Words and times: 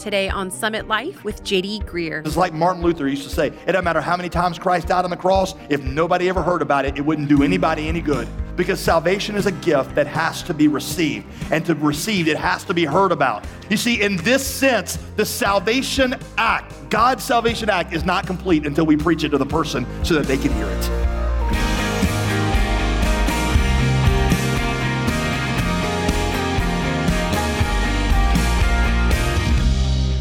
today 0.00 0.30
on 0.30 0.50
Summit 0.50 0.88
Life 0.88 1.22
with 1.24 1.44
JD 1.44 1.84
Greear. 1.84 2.26
It's 2.26 2.36
like 2.36 2.54
Martin 2.54 2.82
Luther 2.82 3.06
used 3.06 3.22
to 3.24 3.28
say 3.28 3.48
it 3.48 3.66
doesn't 3.66 3.84
matter 3.84 4.00
how 4.00 4.16
many 4.16 4.30
times 4.30 4.58
Christ 4.58 4.88
died 4.88 5.04
on 5.04 5.10
the 5.10 5.16
cross, 5.16 5.54
if 5.68 5.82
nobody 5.82 6.28
ever 6.28 6.42
heard 6.42 6.62
about 6.62 6.86
it, 6.86 6.96
it 6.96 7.02
wouldn't 7.02 7.28
do 7.28 7.42
anybody 7.42 7.86
any 7.86 8.00
good. 8.00 8.26
Because 8.56 8.80
salvation 8.80 9.36
is 9.36 9.46
a 9.46 9.52
gift 9.52 9.94
that 9.94 10.06
has 10.06 10.42
to 10.44 10.54
be 10.54 10.68
received. 10.68 11.26
And 11.52 11.64
to 11.66 11.74
receive, 11.74 12.28
it 12.28 12.36
has 12.36 12.64
to 12.64 12.74
be 12.74 12.84
heard 12.84 13.12
about. 13.12 13.46
You 13.68 13.76
see, 13.76 14.02
in 14.02 14.16
this 14.16 14.44
sense, 14.44 14.96
the 15.16 15.24
salvation 15.24 16.16
act, 16.36 16.74
God's 16.90 17.22
salvation 17.22 17.70
act, 17.70 17.92
is 17.92 18.04
not 18.04 18.26
complete 18.26 18.66
until 18.66 18.86
we 18.86 18.96
preach 18.96 19.22
it 19.24 19.28
to 19.30 19.38
the 19.38 19.46
person 19.46 19.86
so 20.04 20.14
that 20.14 20.26
they 20.26 20.36
can 20.36 20.52
hear 20.54 20.66
it. 20.66 20.99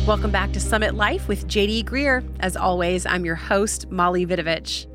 Welcome 0.09 0.31
back 0.31 0.53
to 0.53 0.59
Summit 0.59 0.95
Life 0.95 1.27
with 1.27 1.47
JD 1.47 1.83
Greear. 1.83 2.27
As 2.39 2.57
always, 2.57 3.05
I'm 3.05 3.25
your 3.25 3.36
host, 3.36 3.91
Molly 3.91 4.25
Vidovich. 4.25 4.87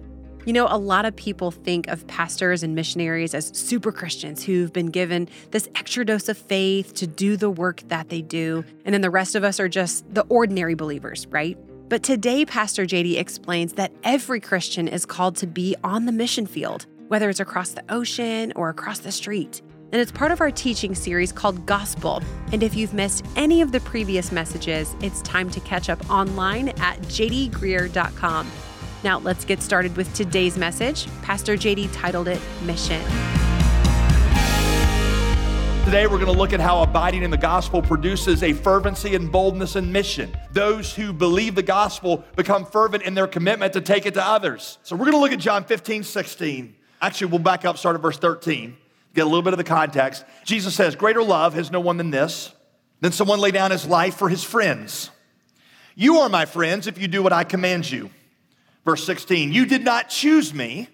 You 0.45 0.53
know, 0.53 0.67
a 0.69 0.77
lot 0.77 1.05
of 1.05 1.15
people 1.15 1.53
think 1.53 1.87
of 1.87 2.05
pastors 2.09 2.65
and 2.65 2.75
missionaries 2.75 3.33
as 3.33 3.57
super 3.57 3.93
Christians 3.93 4.43
who've 4.43 4.73
been 4.73 4.89
given 4.89 5.29
this 5.53 5.69
extra 5.77 6.05
dose 6.05 6.29
of 6.29 6.37
faith 6.37 6.95
to 6.95 7.07
do 7.07 7.37
the 7.37 7.49
work 7.49 7.83
that 7.87 8.09
they 8.09 8.23
do. 8.23 8.65
And 8.85 8.93
then 8.93 9.03
the 9.03 9.11
rest 9.11 9.37
of 9.37 9.45
us 9.45 9.61
are 9.61 9.69
just 9.69 10.13
the 10.13 10.23
ordinary 10.23 10.75
believers, 10.75 11.29
right? 11.29 11.57
But 11.89 12.03
today, 12.03 12.45
Pastor 12.45 12.85
JD 12.85 13.17
explains 13.17 13.75
that 13.75 13.93
every 14.03 14.41
Christian 14.41 14.89
is 14.89 15.07
called 15.07 15.37
to 15.37 15.47
be 15.47 15.77
on 15.85 16.07
the 16.07 16.13
mission 16.13 16.45
field, 16.45 16.87
whether 17.07 17.31
it's 17.31 17.39
across 17.39 17.71
the 17.71 17.85
ocean 17.89 18.53
or 18.57 18.69
across 18.69 18.99
the 18.99 19.13
street 19.13 19.63
and 19.95 20.01
it's 20.01 20.11
part 20.11 20.33
of 20.33 20.41
our 20.41 20.51
teaching 20.51 20.93
series 20.93 21.31
called 21.31 21.65
Gospel. 21.67 22.21
And 22.51 22.65
if 22.65 22.75
you've 22.75 22.93
missed 22.93 23.25
any 23.37 23.63
of 23.63 23.71
the 23.71 23.79
previous 23.79 24.33
messages, 24.33 24.97
it's 25.01 25.23
time 25.23 25.49
to 25.51 25.61
catch 25.61 25.89
up 25.89 26.11
online 26.11 26.71
at 26.71 26.99
jdgreear.com. 27.03 28.51
Now, 29.05 29.21
let's 29.21 29.45
get 29.45 29.63
started 29.63 29.97
with 29.97 30.13
today's 30.13 30.59
message. 30.59 31.07
Pastor 31.23 31.57
JD 31.57 31.91
titled 31.93 32.27
it 32.27 32.41
Mission. 32.65 33.01
Today, 35.85 36.09
we're 36.09 36.19
going 36.19 36.27
to 36.27 36.33
look 36.33 36.53
at 36.53 36.59
how 36.59 36.83
abiding 36.83 37.23
in 37.23 37.31
the 37.31 37.39
gospel 37.39 37.81
produces 37.81 38.43
a 38.43 38.53
fervency 38.53 39.15
and 39.15 39.31
boldness 39.31 39.77
in 39.77 39.93
mission. 39.93 40.37
Those 40.51 40.93
who 40.93 41.13
believe 41.13 41.55
the 41.55 41.63
gospel 41.63 42.25
become 42.35 42.67
fervent 42.67 43.05
in 43.05 43.15
their 43.15 43.29
commitment 43.29 43.73
to 43.75 43.81
take 43.81 44.07
it 44.07 44.15
to 44.15 44.27
others. 44.27 44.79
So, 44.83 44.97
we're 44.97 45.05
going 45.05 45.13
to 45.13 45.21
look 45.21 45.31
at 45.31 45.39
John 45.39 45.63
15, 45.63 46.03
16. 46.03 46.75
Actually, 47.01 47.27
we'll 47.29 47.39
back 47.39 47.65
up, 47.65 47.79
start 47.79 47.95
at 47.95 48.03
verse 48.03 48.19
13 48.19 48.79
get 49.15 49.23
a 49.23 49.29
little 49.29 49.43
bit 49.43 49.53
of 49.53 49.59
the 49.59 49.65
context. 49.65 50.25
Jesus 50.45 50.75
says, 50.75 50.97
Greater 50.97 51.23
love 51.23 51.55
has 51.55 51.71
no 51.71 51.81
one 51.81 51.97
than 51.97 52.11
this, 52.11 52.53
than 53.01 53.13
someone 53.13 53.41
lay 53.41 53.51
down 53.51 53.71
his 53.71 53.87
life 53.87 54.17
for 54.17 54.29
his 54.29 54.43
friends. 54.43 55.11
You 55.95 56.19
are 56.19 56.29
my 56.29 56.45
friends 56.45 56.87
if 56.87 56.99
you 56.99 57.09
do 57.09 57.23
what 57.23 57.33
I 57.33 57.45
command 57.45 57.91
you. 57.91 58.11
Verse 58.85 59.05
16, 59.05 59.53
you 59.53 59.65
did 59.65 59.85
not 59.85 60.11
choose 60.11 60.53
me, 60.53 60.89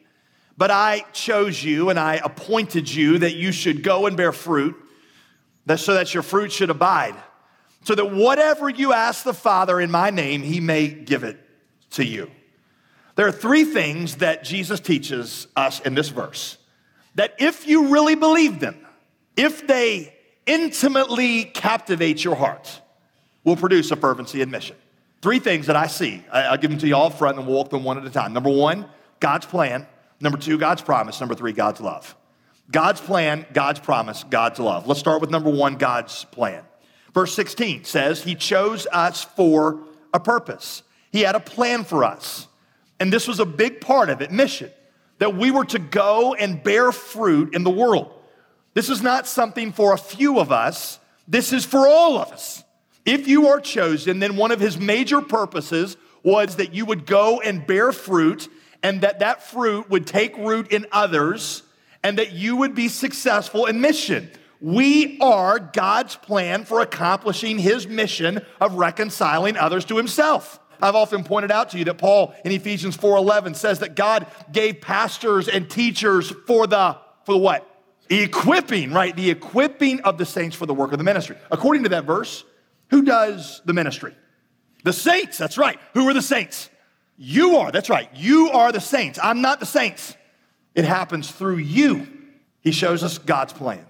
but 0.57 0.71
I 0.71 1.05
chose 1.13 1.65
you 1.65 1.91
and 1.91 1.98
I 1.98 2.17
appointed 2.17 2.93
you 2.93 3.19
that 3.19 3.35
you 3.35 3.51
should 3.51 3.83
go 3.83 4.07
and 4.07 4.17
bear 4.17 4.33
fruit, 4.33 4.77
that 5.67 5.81
so 5.81 5.95
that 5.95 6.13
your 6.15 6.23
fruit 6.23 6.53
should 6.53 6.71
abide, 6.71 7.17
so 7.85 7.95
that 7.95 8.13
whatever 8.13 8.69
you 8.69 8.93
ask 8.93 9.25
the 9.25 9.35
Father 9.35 9.81
in 9.81 9.91
my 9.91 10.11
name, 10.11 10.43
he 10.43 10.61
may 10.61 10.87
give 10.89 11.25
it 11.25 11.39
to 11.93 12.05
you. 12.05 12.31
There 13.17 13.27
are 13.27 13.33
three 13.33 13.65
things 13.65 14.17
that 14.17 14.45
Jesus 14.45 14.79
teaches 14.79 15.48
us 15.57 15.81
in 15.81 15.95
this 15.95 16.11
verse 16.11 16.59
that 17.14 17.34
if 17.39 17.66
you 17.66 17.89
really 17.89 18.14
believe 18.14 18.61
them, 18.61 18.86
if 19.36 19.66
they 19.66 20.14
intimately 20.47 21.44
captivate 21.44 22.22
your 22.25 22.34
heart, 22.34 22.80
will 23.44 23.56
produce 23.56 23.91
a 23.91 23.97
fervency 23.97 24.42
in 24.42 24.50
mission. 24.50 24.77
Three 25.22 25.39
things 25.39 25.67
that 25.67 25.77
I 25.77 25.86
see. 25.86 26.25
I'll 26.33 26.56
give 26.56 26.70
them 26.70 26.80
to 26.80 26.86
you 26.86 26.97
all 26.97 27.11
front 27.11 27.39
and 27.39 27.47
we'll 27.47 27.56
walk 27.56 27.70
them 27.70 27.84
one 27.84 27.98
at 27.98 28.06
a 28.06 28.11
time. 28.11 28.33
Number 28.33 28.50
one, 28.50 28.86
God's 29.19 29.47
plan. 29.47 29.86
Number 30.20 30.39
two, 30.39 30.58
God's 30.58 30.83
promise. 30.83 31.20
Number 31.20 31.34
three, 31.34 31.52
God's 31.52 31.80
love. 31.80 32.14
God's 32.70 33.01
plan, 33.01 33.46
God's 33.52 33.80
promise, 33.80 34.24
God's 34.24 34.58
love. 34.58 34.86
Let's 34.86 35.01
start 35.01 35.20
with 35.20 35.30
number 35.30 35.51
one, 35.51 35.77
God's 35.77 36.24
plan. 36.27 36.62
Verse 37.12 37.35
16 37.35 37.85
says, 37.85 38.23
He 38.23 38.35
chose 38.35 38.86
us 38.92 39.24
for 39.24 39.80
a 40.14 40.20
purpose. 40.20 40.83
He 41.11 41.23
had 41.23 41.35
a 41.35 41.40
plan 41.40 41.85
for 41.85 42.05
us. 42.05 42.46
And 43.01 43.12
this 43.12 43.27
was 43.27 43.40
a 43.40 43.46
big 43.46 43.80
part 43.80 44.11
of 44.11 44.20
it 44.20 44.30
mission 44.30 44.70
that 45.20 45.36
we 45.36 45.51
were 45.51 45.67
to 45.67 45.79
go 45.79 46.35
and 46.35 46.63
bear 46.63 46.91
fruit 46.91 47.55
in 47.55 47.63
the 47.63 47.70
world. 47.70 48.13
This 48.75 48.89
is 48.89 49.03
not 49.03 49.27
something 49.27 49.70
for 49.70 49.92
a 49.92 49.98
few 49.98 50.41
of 50.41 50.51
us, 50.51 50.98
this 51.29 51.53
is 51.53 51.64
for 51.64 51.86
all 51.86 52.19
of 52.19 52.33
us. 52.33 52.64
If 53.07 53.29
you 53.29 53.48
are 53.48 53.61
chosen, 53.61 54.19
then 54.19 54.36
one 54.36 54.51
of 54.51 54.61
his 54.61 54.79
major 54.79 55.20
purposes 55.20 55.97
was 56.23 56.57
that 56.57 56.75
you 56.75 56.85
would 56.86 57.07
go 57.07 57.41
and 57.41 57.67
bear 57.67 57.92
fruit 57.92 58.48
and 58.83 59.03
that 59.03 59.20
that 59.20 59.42
fruit 59.42 59.89
would 59.91 60.07
take 60.07 60.36
root 60.36 60.73
in 60.73 60.86
others 60.92 61.63
and 62.03 62.19
that 62.19 62.33
you 62.33 62.57
would 62.57 62.75
be 62.75 62.89
successful 62.89 63.67
in 63.67 63.80
mission. 63.80 64.30
We 64.61 65.19
are 65.20 65.59
God's 65.59 66.17
plan 66.17 66.64
for 66.64 66.80
accomplishing 66.80 67.59
his 67.59 67.86
mission 67.86 68.41
of 68.61 68.75
reconciling 68.75 69.57
others 69.57 69.85
to 69.86 69.97
himself. 69.97 70.60
I've 70.83 70.95
often 70.95 71.24
pointed 71.24 71.51
out 71.51 71.70
to 71.70 71.79
you 71.79 71.85
that 71.85 71.98
Paul 71.98 72.35
in 72.45 72.52
Ephesians 72.52 72.96
4:11 72.96 73.55
says 73.55 73.80
that 73.80 73.95
God 73.95 74.27
gave 74.52 74.80
pastors 74.80 75.48
and 75.48 75.68
teachers 75.68 76.30
for 76.46 76.67
the 76.67 76.96
for 77.24 77.33
the 77.33 77.39
what? 77.39 77.67
Equipping, 78.08 78.92
right? 78.92 79.14
The 79.14 79.30
equipping 79.30 80.01
of 80.01 80.18
the 80.18 80.27
saints 80.27 80.57
for 80.57 80.67
the 80.67 80.74
work 80.74 80.92
of 80.92 80.98
the 80.98 81.05
ministry. 81.05 81.36
According 81.51 81.85
to 81.85 81.89
that 81.91 82.05
verse, 82.05 82.45
who 82.89 83.02
does 83.02 83.63
the 83.64 83.73
ministry? 83.73 84.14
The 84.83 84.92
saints, 84.92 85.39
that's 85.39 85.58
right. 85.58 85.79
Who 85.95 86.08
are 86.08 86.14
the 86.14 86.23
saints? 86.23 86.70
You 87.17 87.57
are, 87.58 87.70
that's 87.70 87.91
right. 87.91 88.08
You 88.14 88.51
are 88.51 88.73
the 88.73 88.80
saints. 88.80 89.18
I'm 89.23 89.42
not 89.42 89.61
the 89.61 89.67
saints. 89.67 90.17
It 90.74 90.85
happens 90.85 91.30
through 91.30 91.58
you. 91.58 92.07
He 92.61 92.73
shows 92.73 93.02
us 93.02 93.18
God's 93.18 93.52
plan. 93.52 93.85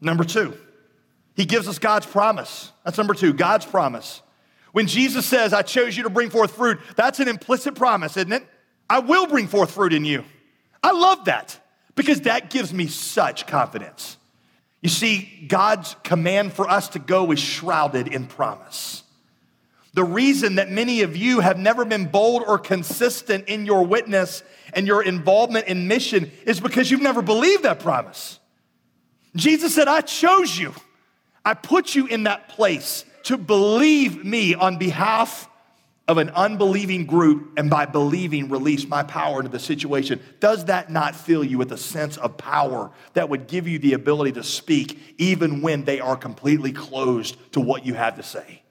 Number 0.00 0.24
two, 0.24 0.56
he 1.34 1.46
gives 1.46 1.68
us 1.68 1.78
God's 1.78 2.06
promise. 2.06 2.72
That's 2.84 2.98
number 2.98 3.14
two, 3.14 3.32
God's 3.32 3.64
promise. 3.64 4.22
When 4.76 4.86
Jesus 4.86 5.24
says, 5.24 5.54
I 5.54 5.62
chose 5.62 5.96
you 5.96 6.02
to 6.02 6.10
bring 6.10 6.28
forth 6.28 6.54
fruit, 6.54 6.78
that's 6.96 7.18
an 7.18 7.28
implicit 7.28 7.76
promise, 7.76 8.14
isn't 8.18 8.30
it? 8.30 8.46
I 8.90 8.98
will 8.98 9.26
bring 9.26 9.46
forth 9.46 9.70
fruit 9.70 9.94
in 9.94 10.04
you. 10.04 10.22
I 10.82 10.92
love 10.92 11.24
that 11.24 11.58
because 11.94 12.20
that 12.20 12.50
gives 12.50 12.74
me 12.74 12.86
such 12.86 13.46
confidence. 13.46 14.18
You 14.82 14.90
see, 14.90 15.46
God's 15.48 15.96
command 16.02 16.52
for 16.52 16.68
us 16.68 16.90
to 16.90 16.98
go 16.98 17.32
is 17.32 17.40
shrouded 17.40 18.08
in 18.08 18.26
promise. 18.26 19.02
The 19.94 20.04
reason 20.04 20.56
that 20.56 20.70
many 20.70 21.00
of 21.00 21.16
you 21.16 21.40
have 21.40 21.56
never 21.56 21.86
been 21.86 22.04
bold 22.04 22.42
or 22.46 22.58
consistent 22.58 23.48
in 23.48 23.64
your 23.64 23.82
witness 23.86 24.42
and 24.74 24.86
your 24.86 25.02
involvement 25.02 25.68
in 25.68 25.88
mission 25.88 26.30
is 26.44 26.60
because 26.60 26.90
you've 26.90 27.00
never 27.00 27.22
believed 27.22 27.62
that 27.62 27.80
promise. 27.80 28.38
Jesus 29.34 29.74
said, 29.74 29.88
I 29.88 30.02
chose 30.02 30.58
you. 30.58 30.74
I 31.46 31.54
put 31.54 31.94
you 31.94 32.06
in 32.08 32.24
that 32.24 32.50
place 32.50 33.06
to 33.26 33.36
believe 33.36 34.24
me 34.24 34.54
on 34.54 34.78
behalf 34.78 35.48
of 36.06 36.18
an 36.18 36.30
unbelieving 36.30 37.06
group 37.06 37.54
and 37.56 37.68
by 37.68 37.84
believing 37.84 38.48
release 38.48 38.86
my 38.86 39.02
power 39.02 39.40
into 39.40 39.50
the 39.50 39.58
situation, 39.58 40.20
does 40.38 40.66
that 40.66 40.92
not 40.92 41.16
fill 41.16 41.42
you 41.42 41.58
with 41.58 41.72
a 41.72 41.76
sense 41.76 42.16
of 42.18 42.36
power 42.36 42.92
that 43.14 43.28
would 43.28 43.48
give 43.48 43.66
you 43.66 43.80
the 43.80 43.94
ability 43.94 44.30
to 44.30 44.44
speak 44.44 45.16
even 45.18 45.60
when 45.60 45.84
they 45.84 45.98
are 45.98 46.16
completely 46.16 46.70
closed 46.70 47.36
to 47.52 47.60
what 47.60 47.84
you 47.84 47.94
have 47.94 48.14
to 48.14 48.22
say? 48.22 48.62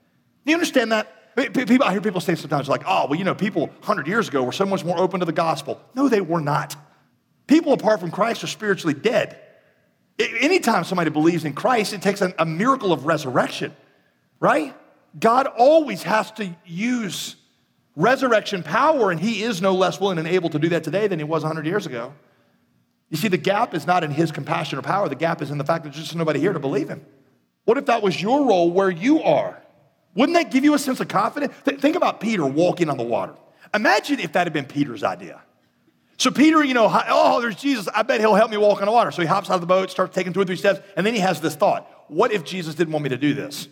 Do 0.45 0.51
you 0.51 0.55
understand 0.55 0.93
that? 0.93 1.11
People, 1.35 1.83
I 1.83 1.91
hear 1.91 1.99
people 1.99 2.21
say 2.21 2.35
sometimes, 2.35 2.69
like, 2.69 2.83
oh, 2.87 3.07
well, 3.07 3.19
you 3.19 3.25
know, 3.25 3.35
people 3.35 3.67
100 3.67 4.07
years 4.07 4.29
ago 4.29 4.41
were 4.41 4.53
so 4.53 4.65
much 4.65 4.85
more 4.85 4.97
open 4.97 5.19
to 5.19 5.25
the 5.25 5.33
gospel. 5.33 5.81
No, 5.95 6.07
they 6.07 6.21
were 6.21 6.39
not. 6.39 6.77
People 7.47 7.73
apart 7.73 7.99
from 7.99 8.09
Christ 8.09 8.41
are 8.45 8.47
spiritually 8.47 8.93
dead. 8.93 9.37
Anytime 10.17 10.85
somebody 10.85 11.09
believes 11.09 11.43
in 11.43 11.51
Christ, 11.51 11.91
it 11.91 12.01
takes 12.01 12.21
a 12.21 12.45
miracle 12.45 12.93
of 12.93 13.05
resurrection 13.05 13.75
right? 14.39 14.75
God 15.19 15.47
always 15.47 16.03
has 16.03 16.31
to 16.33 16.55
use 16.65 17.35
resurrection 17.95 18.63
power, 18.63 19.11
and 19.11 19.19
He 19.19 19.43
is 19.43 19.61
no 19.61 19.73
less 19.73 19.99
willing 19.99 20.19
and 20.19 20.27
able 20.27 20.49
to 20.49 20.59
do 20.59 20.69
that 20.69 20.83
today 20.83 21.07
than 21.07 21.19
He 21.19 21.25
was 21.25 21.43
100 21.43 21.65
years 21.65 21.85
ago. 21.85 22.13
You 23.09 23.17
see, 23.17 23.27
the 23.27 23.37
gap 23.37 23.73
is 23.73 23.87
not 23.87 24.03
in 24.03 24.11
His 24.11 24.31
compassion 24.31 24.77
or 24.77 24.81
power, 24.81 25.07
the 25.07 25.15
gap 25.15 25.41
is 25.41 25.51
in 25.51 25.57
the 25.57 25.63
fact 25.63 25.83
that 25.83 25.93
there's 25.93 26.05
just 26.05 26.15
nobody 26.15 26.39
here 26.39 26.53
to 26.53 26.59
believe 26.59 26.89
Him. 26.89 27.05
What 27.65 27.77
if 27.77 27.85
that 27.87 28.03
was 28.03 28.21
your 28.21 28.45
role 28.45 28.71
where 28.71 28.89
you 28.89 29.23
are? 29.23 29.61
Wouldn't 30.13 30.37
that 30.37 30.51
give 30.51 30.63
you 30.63 30.73
a 30.73 30.79
sense 30.79 30.99
of 30.99 31.07
confidence? 31.07 31.53
Th- 31.65 31.79
think 31.79 31.95
about 31.95 32.21
Peter 32.21 32.45
walking 32.45 32.89
on 32.89 32.97
the 32.97 33.03
water. 33.03 33.33
Imagine 33.73 34.19
if 34.19 34.33
that 34.33 34.45
had 34.45 34.53
been 34.53 34.65
Peter's 34.65 35.03
idea. 35.03 35.41
So 36.17 36.31
Peter, 36.31 36.63
you 36.63 36.73
know, 36.73 36.89
oh, 37.09 37.41
there's 37.41 37.57
Jesus. 37.57 37.89
I 37.93 38.03
bet 38.03 38.21
he'll 38.21 38.35
help 38.35 38.49
me 38.49 38.57
walk 38.57 38.79
on 38.79 38.85
the 38.85 38.91
water. 38.91 39.11
So 39.11 39.21
he 39.21 39.27
hops 39.27 39.49
out 39.49 39.55
of 39.55 39.61
the 39.61 39.67
boat, 39.67 39.91
starts 39.91 40.15
taking 40.15 40.31
two 40.31 40.39
or 40.39 40.45
three 40.45 40.55
steps, 40.55 40.79
and 40.95 41.05
then 41.05 41.13
he 41.13 41.19
has 41.19 41.41
this 41.41 41.55
thought: 41.55 41.89
What 42.07 42.31
if 42.31 42.45
Jesus 42.45 42.75
didn't 42.75 42.93
want 42.93 43.03
me 43.03 43.09
to 43.09 43.17
do 43.17 43.33
this? 43.33 43.67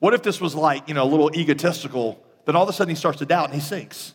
What 0.00 0.14
if 0.14 0.22
this 0.22 0.40
was 0.40 0.54
like, 0.54 0.88
you 0.88 0.94
know, 0.94 1.04
a 1.04 1.06
little 1.06 1.30
egotistical, 1.34 2.22
then 2.46 2.56
all 2.56 2.64
of 2.64 2.68
a 2.68 2.72
sudden 2.72 2.88
he 2.88 2.98
starts 2.98 3.18
to 3.18 3.26
doubt 3.26 3.46
and 3.46 3.54
he 3.54 3.60
sinks? 3.60 4.14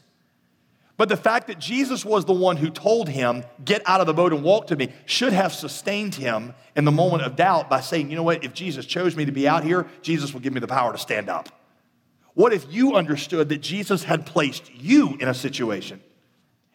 But 0.97 1.09
the 1.09 1.17
fact 1.17 1.47
that 1.47 1.59
Jesus 1.59 2.05
was 2.05 2.25
the 2.25 2.33
one 2.33 2.57
who 2.57 2.69
told 2.69 3.09
him, 3.09 3.43
Get 3.63 3.81
out 3.85 4.01
of 4.01 4.07
the 4.07 4.13
boat 4.13 4.33
and 4.33 4.43
walk 4.43 4.67
to 4.67 4.75
me, 4.75 4.93
should 5.05 5.33
have 5.33 5.53
sustained 5.53 6.15
him 6.15 6.53
in 6.75 6.85
the 6.85 6.91
moment 6.91 7.23
of 7.23 7.35
doubt 7.35 7.69
by 7.69 7.81
saying, 7.81 8.09
You 8.09 8.15
know 8.15 8.23
what? 8.23 8.43
If 8.43 8.53
Jesus 8.53 8.85
chose 8.85 9.15
me 9.15 9.25
to 9.25 9.31
be 9.31 9.47
out 9.47 9.63
here, 9.63 9.87
Jesus 10.01 10.33
will 10.33 10.39
give 10.39 10.53
me 10.53 10.59
the 10.59 10.67
power 10.67 10.91
to 10.91 10.97
stand 10.97 11.29
up. 11.29 11.49
What 12.33 12.53
if 12.53 12.71
you 12.71 12.95
understood 12.95 13.49
that 13.49 13.59
Jesus 13.59 14.03
had 14.03 14.25
placed 14.25 14.73
you 14.73 15.15
in 15.19 15.27
a 15.27 15.33
situation 15.33 16.01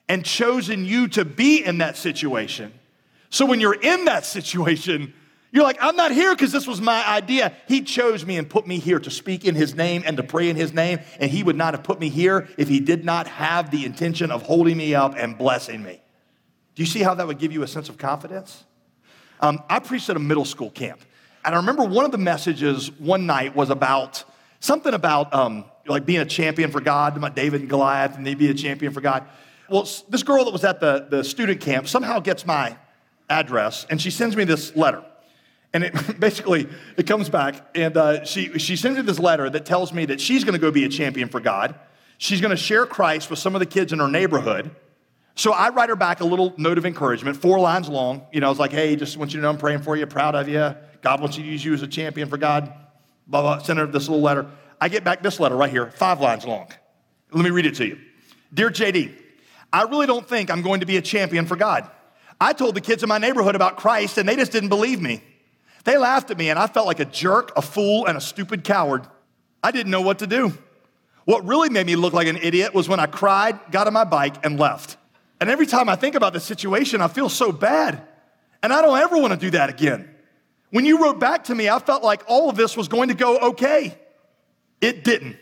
and 0.08 0.24
chosen 0.24 0.84
you 0.84 1.08
to 1.08 1.24
be 1.24 1.64
in 1.64 1.78
that 1.78 1.96
situation? 1.96 2.72
So 3.30 3.46
when 3.46 3.60
you're 3.60 3.80
in 3.80 4.06
that 4.06 4.26
situation, 4.26 5.14
you're 5.52 5.64
like, 5.64 5.78
I'm 5.80 5.96
not 5.96 6.12
here 6.12 6.32
because 6.34 6.52
this 6.52 6.66
was 6.66 6.80
my 6.80 7.06
idea. 7.08 7.52
He 7.66 7.82
chose 7.82 8.24
me 8.24 8.36
and 8.36 8.48
put 8.48 8.66
me 8.66 8.78
here 8.78 9.00
to 9.00 9.10
speak 9.10 9.44
in 9.44 9.54
His 9.54 9.74
name 9.74 10.02
and 10.06 10.16
to 10.16 10.22
pray 10.22 10.48
in 10.48 10.56
His 10.56 10.72
name. 10.72 11.00
And 11.18 11.30
He 11.30 11.42
would 11.42 11.56
not 11.56 11.74
have 11.74 11.82
put 11.82 11.98
me 11.98 12.08
here 12.08 12.48
if 12.56 12.68
He 12.68 12.78
did 12.78 13.04
not 13.04 13.26
have 13.26 13.70
the 13.70 13.84
intention 13.84 14.30
of 14.30 14.42
holding 14.42 14.76
me 14.76 14.94
up 14.94 15.14
and 15.16 15.36
blessing 15.36 15.82
me. 15.82 16.00
Do 16.76 16.82
you 16.82 16.86
see 16.86 17.00
how 17.00 17.14
that 17.14 17.26
would 17.26 17.38
give 17.38 17.52
you 17.52 17.62
a 17.64 17.68
sense 17.68 17.88
of 17.88 17.98
confidence? 17.98 18.64
Um, 19.40 19.62
I 19.68 19.80
preached 19.80 20.08
at 20.08 20.16
a 20.16 20.20
middle 20.20 20.44
school 20.44 20.70
camp. 20.70 21.00
And 21.44 21.54
I 21.54 21.58
remember 21.58 21.84
one 21.84 22.04
of 22.04 22.12
the 22.12 22.18
messages 22.18 22.90
one 22.98 23.26
night 23.26 23.56
was 23.56 23.70
about 23.70 24.24
something 24.60 24.94
about 24.94 25.32
um, 25.34 25.64
like 25.86 26.06
being 26.06 26.20
a 26.20 26.26
champion 26.26 26.70
for 26.70 26.80
God, 26.80 27.16
about 27.16 27.34
David 27.34 27.62
and 27.62 27.70
Goliath, 27.70 28.16
and 28.16 28.26
they 28.26 28.34
be 28.34 28.50
a 28.50 28.54
champion 28.54 28.92
for 28.92 29.00
God. 29.00 29.26
Well, 29.68 29.88
this 30.08 30.22
girl 30.22 30.44
that 30.44 30.52
was 30.52 30.64
at 30.64 30.80
the, 30.80 31.06
the 31.10 31.24
student 31.24 31.60
camp 31.60 31.88
somehow 31.88 32.20
gets 32.20 32.46
my 32.46 32.76
address 33.28 33.86
and 33.88 34.00
she 34.00 34.10
sends 34.10 34.36
me 34.36 34.44
this 34.44 34.76
letter. 34.76 35.04
And 35.72 35.84
it 35.84 36.20
basically, 36.20 36.68
it 36.96 37.06
comes 37.06 37.28
back, 37.28 37.64
and 37.74 37.96
uh, 37.96 38.24
she, 38.24 38.58
she 38.58 38.76
sends 38.76 38.98
me 38.98 39.02
this 39.02 39.18
letter 39.18 39.48
that 39.50 39.64
tells 39.64 39.92
me 39.92 40.06
that 40.06 40.20
she's 40.20 40.44
going 40.44 40.54
to 40.54 40.58
go 40.58 40.70
be 40.70 40.84
a 40.84 40.88
champion 40.88 41.28
for 41.28 41.40
God. 41.40 41.74
She's 42.18 42.40
going 42.40 42.50
to 42.50 42.56
share 42.56 42.86
Christ 42.86 43.30
with 43.30 43.38
some 43.38 43.54
of 43.54 43.60
the 43.60 43.66
kids 43.66 43.92
in 43.92 43.98
her 43.98 44.08
neighborhood. 44.08 44.70
So 45.34 45.52
I 45.52 45.70
write 45.70 45.88
her 45.88 45.96
back 45.96 46.20
a 46.20 46.24
little 46.24 46.52
note 46.58 46.76
of 46.76 46.84
encouragement, 46.84 47.36
four 47.36 47.58
lines 47.58 47.88
long. 47.88 48.26
You 48.32 48.40
know, 48.40 48.46
I 48.46 48.50
was 48.50 48.58
like, 48.58 48.72
hey, 48.72 48.94
just 48.96 49.16
want 49.16 49.32
you 49.32 49.38
to 49.38 49.42
know 49.42 49.48
I'm 49.48 49.56
praying 49.56 49.82
for 49.82 49.96
you, 49.96 50.06
proud 50.06 50.34
of 50.34 50.48
you. 50.48 50.74
God 51.00 51.20
wants 51.20 51.38
you 51.38 51.44
to 51.44 51.48
use 51.48 51.64
you 51.64 51.72
as 51.72 51.82
a 51.82 51.86
champion 51.86 52.28
for 52.28 52.36
God. 52.36 52.72
Blah, 53.26 53.40
blah. 53.40 53.58
Send 53.58 53.78
her 53.78 53.86
this 53.86 54.08
little 54.08 54.22
letter. 54.22 54.46
I 54.80 54.88
get 54.88 55.04
back 55.04 55.22
this 55.22 55.40
letter 55.40 55.56
right 55.56 55.70
here, 55.70 55.90
five 55.92 56.20
lines 56.20 56.44
long. 56.44 56.68
Let 57.32 57.42
me 57.44 57.50
read 57.50 57.66
it 57.66 57.76
to 57.76 57.86
you. 57.86 57.98
Dear 58.52 58.70
JD, 58.70 59.14
I 59.72 59.84
really 59.84 60.06
don't 60.06 60.28
think 60.28 60.50
I'm 60.50 60.62
going 60.62 60.80
to 60.80 60.86
be 60.86 60.96
a 60.96 61.02
champion 61.02 61.46
for 61.46 61.56
God. 61.56 61.88
I 62.40 62.52
told 62.52 62.74
the 62.74 62.80
kids 62.80 63.02
in 63.02 63.08
my 63.08 63.18
neighborhood 63.18 63.54
about 63.54 63.76
Christ, 63.76 64.18
and 64.18 64.28
they 64.28 64.36
just 64.36 64.52
didn't 64.52 64.70
believe 64.70 65.00
me. 65.00 65.22
They 65.84 65.96
laughed 65.96 66.30
at 66.30 66.38
me, 66.38 66.50
and 66.50 66.58
I 66.58 66.66
felt 66.66 66.86
like 66.86 67.00
a 67.00 67.04
jerk, 67.04 67.52
a 67.56 67.62
fool, 67.62 68.06
and 68.06 68.16
a 68.16 68.20
stupid 68.20 68.64
coward. 68.64 69.06
I 69.62 69.70
didn't 69.70 69.90
know 69.90 70.02
what 70.02 70.18
to 70.20 70.26
do. 70.26 70.52
What 71.24 71.46
really 71.46 71.68
made 71.68 71.86
me 71.86 71.96
look 71.96 72.12
like 72.12 72.26
an 72.26 72.36
idiot 72.36 72.74
was 72.74 72.88
when 72.88 73.00
I 73.00 73.06
cried, 73.06 73.58
got 73.70 73.86
on 73.86 73.92
my 73.92 74.04
bike, 74.04 74.44
and 74.44 74.58
left. 74.58 74.96
And 75.40 75.48
every 75.48 75.66
time 75.66 75.88
I 75.88 75.96
think 75.96 76.14
about 76.14 76.32
the 76.32 76.40
situation, 76.40 77.00
I 77.00 77.08
feel 77.08 77.28
so 77.28 77.52
bad. 77.52 78.02
And 78.62 78.72
I 78.72 78.82
don't 78.82 78.98
ever 78.98 79.16
want 79.18 79.32
to 79.32 79.38
do 79.38 79.50
that 79.52 79.70
again. 79.70 80.14
When 80.70 80.84
you 80.84 81.02
wrote 81.02 81.18
back 81.18 81.44
to 81.44 81.54
me, 81.54 81.68
I 81.68 81.78
felt 81.78 82.02
like 82.02 82.22
all 82.26 82.50
of 82.50 82.56
this 82.56 82.76
was 82.76 82.88
going 82.88 83.08
to 83.08 83.14
go 83.14 83.38
okay. 83.38 83.98
It 84.80 85.02
didn't. 85.02 85.36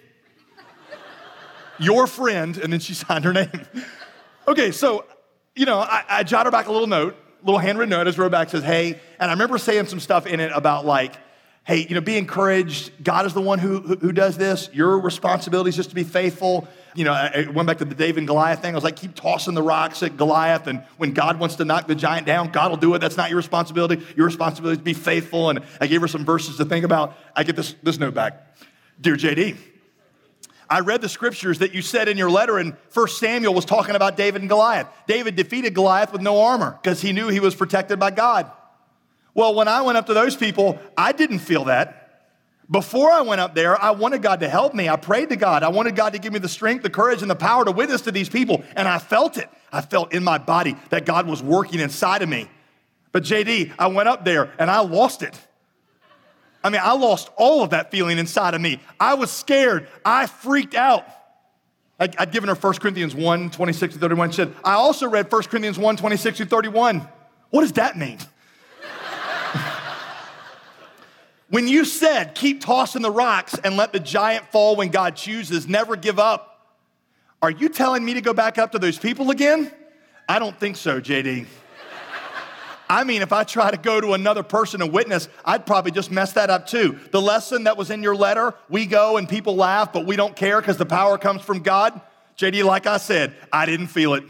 Your 1.79 2.07
friend, 2.07 2.57
and 2.57 2.73
then 2.73 2.81
she 2.81 2.95
signed 2.95 3.25
her 3.25 3.33
name. 3.33 3.67
okay, 4.49 4.71
so, 4.71 5.05
you 5.55 5.67
know, 5.67 5.79
I, 5.79 6.05
I 6.09 6.23
jot 6.23 6.47
her 6.47 6.53
back 6.53 6.67
a 6.67 6.73
little 6.73 6.87
note 6.87 7.17
little 7.43 7.59
handwritten 7.59 7.91
note 7.91 8.07
as 8.07 8.19
wrote 8.19 8.33
back 8.33 8.51
says, 8.51 8.65
hey, 8.65 9.01
and 9.19 9.31
I 9.31 9.33
remember 9.33 9.59
saying 9.59 9.87
some 9.87 10.01
stuff 10.01 10.27
in 10.27 10.41
it 10.41 10.51
about 10.55 10.85
like, 10.85 11.15
hey, 11.69 11.87
you 11.87 11.95
know, 11.95 12.01
be 12.01 12.17
encouraged. 12.17 12.91
God 13.05 13.27
is 13.27 13.35
the 13.35 13.43
one 13.43 13.59
who, 13.59 13.81
who, 13.81 13.97
who 13.97 14.11
does 14.11 14.39
this. 14.39 14.71
Your 14.73 14.99
responsibility 14.99 15.69
is 15.69 15.77
just 15.77 15.91
to 15.91 15.95
be 15.95 16.03
faithful. 16.03 16.67
You 16.95 17.05
know, 17.05 17.13
I, 17.13 17.45
I 17.47 17.51
went 17.51 17.67
back 17.67 17.77
to 17.79 17.85
the 17.85 17.95
David 17.95 18.19
and 18.19 18.27
Goliath 18.27 18.63
thing. 18.63 18.73
I 18.73 18.75
was 18.75 18.85
like, 18.85 18.97
keep 18.97 19.15
tossing 19.15 19.53
the 19.53 19.63
rocks 19.63 20.03
at 20.03 20.17
Goliath. 20.17 20.67
And 20.67 20.83
when 20.97 21.13
God 21.13 21.39
wants 21.39 21.57
to 21.57 21.67
knock 21.67 21.87
the 21.87 21.95
giant 21.95 22.27
down, 22.27 22.53
God 22.53 22.71
will 22.71 22.79
do 22.79 22.95
it. 22.95 23.01
That's 23.01 23.19
not 23.19 23.29
your 23.29 23.37
responsibility. 23.37 24.03
Your 24.17 24.25
responsibility 24.25 24.73
is 24.73 24.79
to 24.79 24.85
be 24.85 24.95
faithful. 24.95 25.51
And 25.51 25.61
I 25.79 25.89
gave 25.89 26.01
her 26.01 26.09
some 26.09 26.25
verses 26.25 26.57
to 26.57 26.65
think 26.65 26.87
about. 26.87 27.19
I 27.37 27.45
get 27.45 27.55
this, 27.55 27.75
this 27.83 27.99
note 27.99 28.15
back. 28.15 28.57
Dear 28.99 29.17
JD, 29.17 29.59
I 30.71 30.81
read 30.81 31.01
the 31.01 31.09
scriptures 31.09 31.61
that 31.61 31.75
you 31.75 31.83
said 31.83 32.09
in 32.09 32.19
your 32.19 32.31
letter, 32.31 32.59
and 32.59 32.77
First 32.91 33.19
Samuel 33.19 33.55
was 33.55 33.65
talking 33.65 33.95
about 33.95 34.17
David 34.17 34.43
and 34.43 34.49
Goliath. 34.49 34.89
David 35.07 35.35
defeated 35.35 35.75
Goliath 35.75 36.13
with 36.13 36.21
no 36.21 36.43
armor 36.43 36.79
because 36.83 37.01
he 37.01 37.13
knew 37.13 37.29
he 37.29 37.41
was 37.41 37.55
protected 37.55 37.99
by 37.99 38.11
God. 38.11 38.51
Well, 39.35 39.55
when 39.55 39.69
I 39.69 39.83
went 39.83 39.97
up 39.97 40.07
to 40.07 40.15
those 40.15 40.37
people, 40.37 40.79
I 40.97 41.13
didn't 41.13 41.39
feel 41.39 41.65
that. 41.65 42.05
Before 42.71 43.11
I 43.11 43.23
went 43.23 43.41
up 43.41 43.55
there, 43.55 43.81
I 43.81 43.93
wanted 43.93 44.21
God 44.21 44.41
to 44.41 44.49
help 44.49 44.75
me. 44.75 44.91
I 44.91 44.97
prayed 44.97 45.31
to 45.31 45.37
God. 45.37 45.63
I 45.63 45.69
wanted 45.69 45.97
God 45.97 46.13
to 46.13 46.19
give 46.19 46.35
me 46.35 46.39
the 46.39 46.51
strength, 46.51 46.83
the 46.83 46.91
courage, 46.91 47.23
and 47.23 47.31
the 47.31 47.37
power 47.37 47.65
to 47.65 47.73
witness 47.73 48.03
to 48.03 48.13
these 48.13 48.29
people. 48.29 48.63
And 48.77 48.87
I 48.87 48.99
felt 48.99 49.39
it. 49.39 49.49
I 49.73 49.81
felt 49.81 50.13
in 50.13 50.23
my 50.23 50.37
body 50.37 50.77
that 50.91 51.07
God 51.07 51.27
was 51.27 51.43
working 51.43 51.81
inside 51.81 52.21
of 52.21 52.29
me. 52.29 52.51
But 53.11 53.23
JD, 53.23 53.73
I 53.79 53.87
went 53.87 54.09
up 54.09 54.27
there 54.27 54.53
and 54.59 54.71
I 54.71 54.81
lost 54.81 55.23
it. 55.23 55.39
I 56.63 56.71
mean, 56.71 56.81
I 56.83 56.93
lost 56.93 57.31
all 57.37 57.63
of 57.63 57.71
that 57.71 57.91
feeling 57.91 58.19
inside 58.19 58.55
of 58.55 58.61
me. 58.61 58.81
I 58.99 59.15
was 59.15 59.31
scared. 59.31 59.89
I 60.05 60.27
freaked 60.27 60.75
out. 60.75 61.07
I'd, 62.01 62.17
I'd 62.17 62.33
given 62.33 62.49
her 62.49 62.55
1 62.55 62.75
Corinthians 62.75 63.15
1 63.15 63.51
26 63.51 63.95
to 63.95 64.01
31. 64.01 64.31
She 64.31 64.37
said, 64.37 64.55
I 64.65 64.75
also 64.75 65.09
read 65.09 65.31
1 65.31 65.43
Corinthians 65.45 65.79
1 65.79 65.97
26 65.97 66.39
to 66.39 66.47
31. 66.47 67.09
What 67.51 67.63
does 67.63 67.73
that 67.73 67.97
mean? 67.97 68.19
when 71.49 71.69
you 71.69 71.85
said, 71.85 72.35
keep 72.35 72.61
tossing 72.61 73.03
the 73.03 73.11
rocks 73.11 73.57
and 73.63 73.77
let 73.77 73.93
the 73.93 74.01
giant 74.01 74.47
fall 74.49 74.77
when 74.77 74.91
God 74.91 75.17
chooses, 75.17 75.67
never 75.67 75.97
give 75.97 76.19
up, 76.19 76.49
are 77.41 77.51
you 77.51 77.69
telling 77.69 78.05
me 78.05 78.15
to 78.15 78.21
go 78.21 78.35
back 78.35 78.59
up 78.59 78.73
to 78.73 78.79
those 78.79 78.99
people 78.99 79.31
again? 79.31 79.71
I 80.29 80.39
don't 80.39 80.59
think 80.59 80.77
so, 80.77 81.01
JD. 81.01 81.47
I 82.91 83.05
mean, 83.05 83.23
if 83.23 83.33
I 83.33 83.45
try 83.45 83.71
to 83.71 83.77
go 83.77 84.01
to 84.01 84.15
another 84.15 84.43
person 84.43 84.81
and 84.81 84.93
witness, 84.93 85.29
I'd 85.45 85.67
probably 85.67 85.91
just 85.91 86.11
mess 86.11 86.33
that 86.33 86.49
up 86.49 86.67
too. 86.67 86.99
The 87.11 87.21
lesson 87.21 87.65
that 87.65 87.77
was 87.77 87.91
in 87.91 88.03
your 88.03 88.17
letter, 88.17 88.55
we 88.69 88.87
go 88.87 89.19
and 89.19 89.29
people 89.29 89.57
laugh, 89.57 89.93
but 89.93 90.07
we 90.07 90.17
don't 90.17 90.35
care 90.35 90.61
because 90.61 90.79
the 90.79 90.87
power 90.87 91.19
comes 91.19 91.43
from 91.43 91.61
God. 91.61 92.01
JD, 92.39 92.65
like 92.65 92.87
I 92.87 92.97
said, 92.97 93.35
I 93.53 93.67
didn't 93.67 93.89
feel 93.89 94.15
it. 94.15 94.25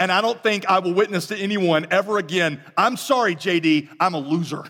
And 0.00 0.10
I 0.10 0.20
don't 0.20 0.42
think 0.42 0.66
I 0.66 0.78
will 0.78 0.94
witness 0.94 1.26
to 1.28 1.36
anyone 1.36 1.86
ever 1.90 2.18
again. 2.18 2.60
I'm 2.76 2.96
sorry, 2.96 3.36
JD, 3.36 3.88
I'm 4.00 4.14
a 4.14 4.18
loser. 4.18 4.64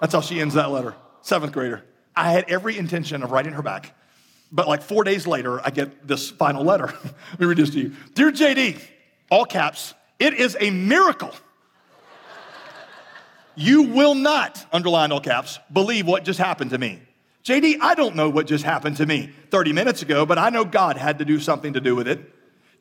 That's 0.00 0.12
how 0.12 0.20
she 0.20 0.40
ends 0.40 0.54
that 0.54 0.70
letter. 0.70 0.94
Seventh 1.22 1.52
grader. 1.52 1.84
I 2.16 2.32
had 2.32 2.46
every 2.48 2.76
intention 2.76 3.22
of 3.22 3.30
writing 3.30 3.52
her 3.52 3.62
back. 3.62 3.94
But 4.52 4.66
like 4.66 4.82
four 4.82 5.04
days 5.04 5.26
later, 5.26 5.64
I 5.64 5.70
get 5.70 6.06
this 6.06 6.30
final 6.30 6.64
letter. 6.64 6.86
Let 7.30 7.40
me 7.40 7.46
read 7.46 7.58
this 7.58 7.70
to 7.70 7.80
you. 7.80 7.92
Dear 8.14 8.32
JD, 8.32 8.80
all 9.30 9.44
caps, 9.44 9.94
it 10.18 10.34
is 10.34 10.56
a 10.58 10.70
miracle 10.70 11.32
you 13.54 13.82
will 13.82 14.14
not, 14.14 14.64
underline 14.72 15.12
all 15.12 15.20
caps, 15.20 15.58
believe 15.72 16.06
what 16.06 16.24
just 16.24 16.38
happened 16.38 16.70
to 16.70 16.78
me. 16.78 17.00
JD, 17.44 17.78
I 17.80 17.94
don't 17.94 18.16
know 18.16 18.28
what 18.28 18.46
just 18.46 18.64
happened 18.64 18.98
to 18.98 19.06
me 19.06 19.30
30 19.50 19.72
minutes 19.72 20.02
ago, 20.02 20.26
but 20.26 20.38
I 20.38 20.50
know 20.50 20.64
God 20.64 20.96
had 20.96 21.18
to 21.18 21.24
do 21.24 21.40
something 21.40 21.72
to 21.72 21.80
do 21.80 21.96
with 21.96 22.06
it. 22.06 22.20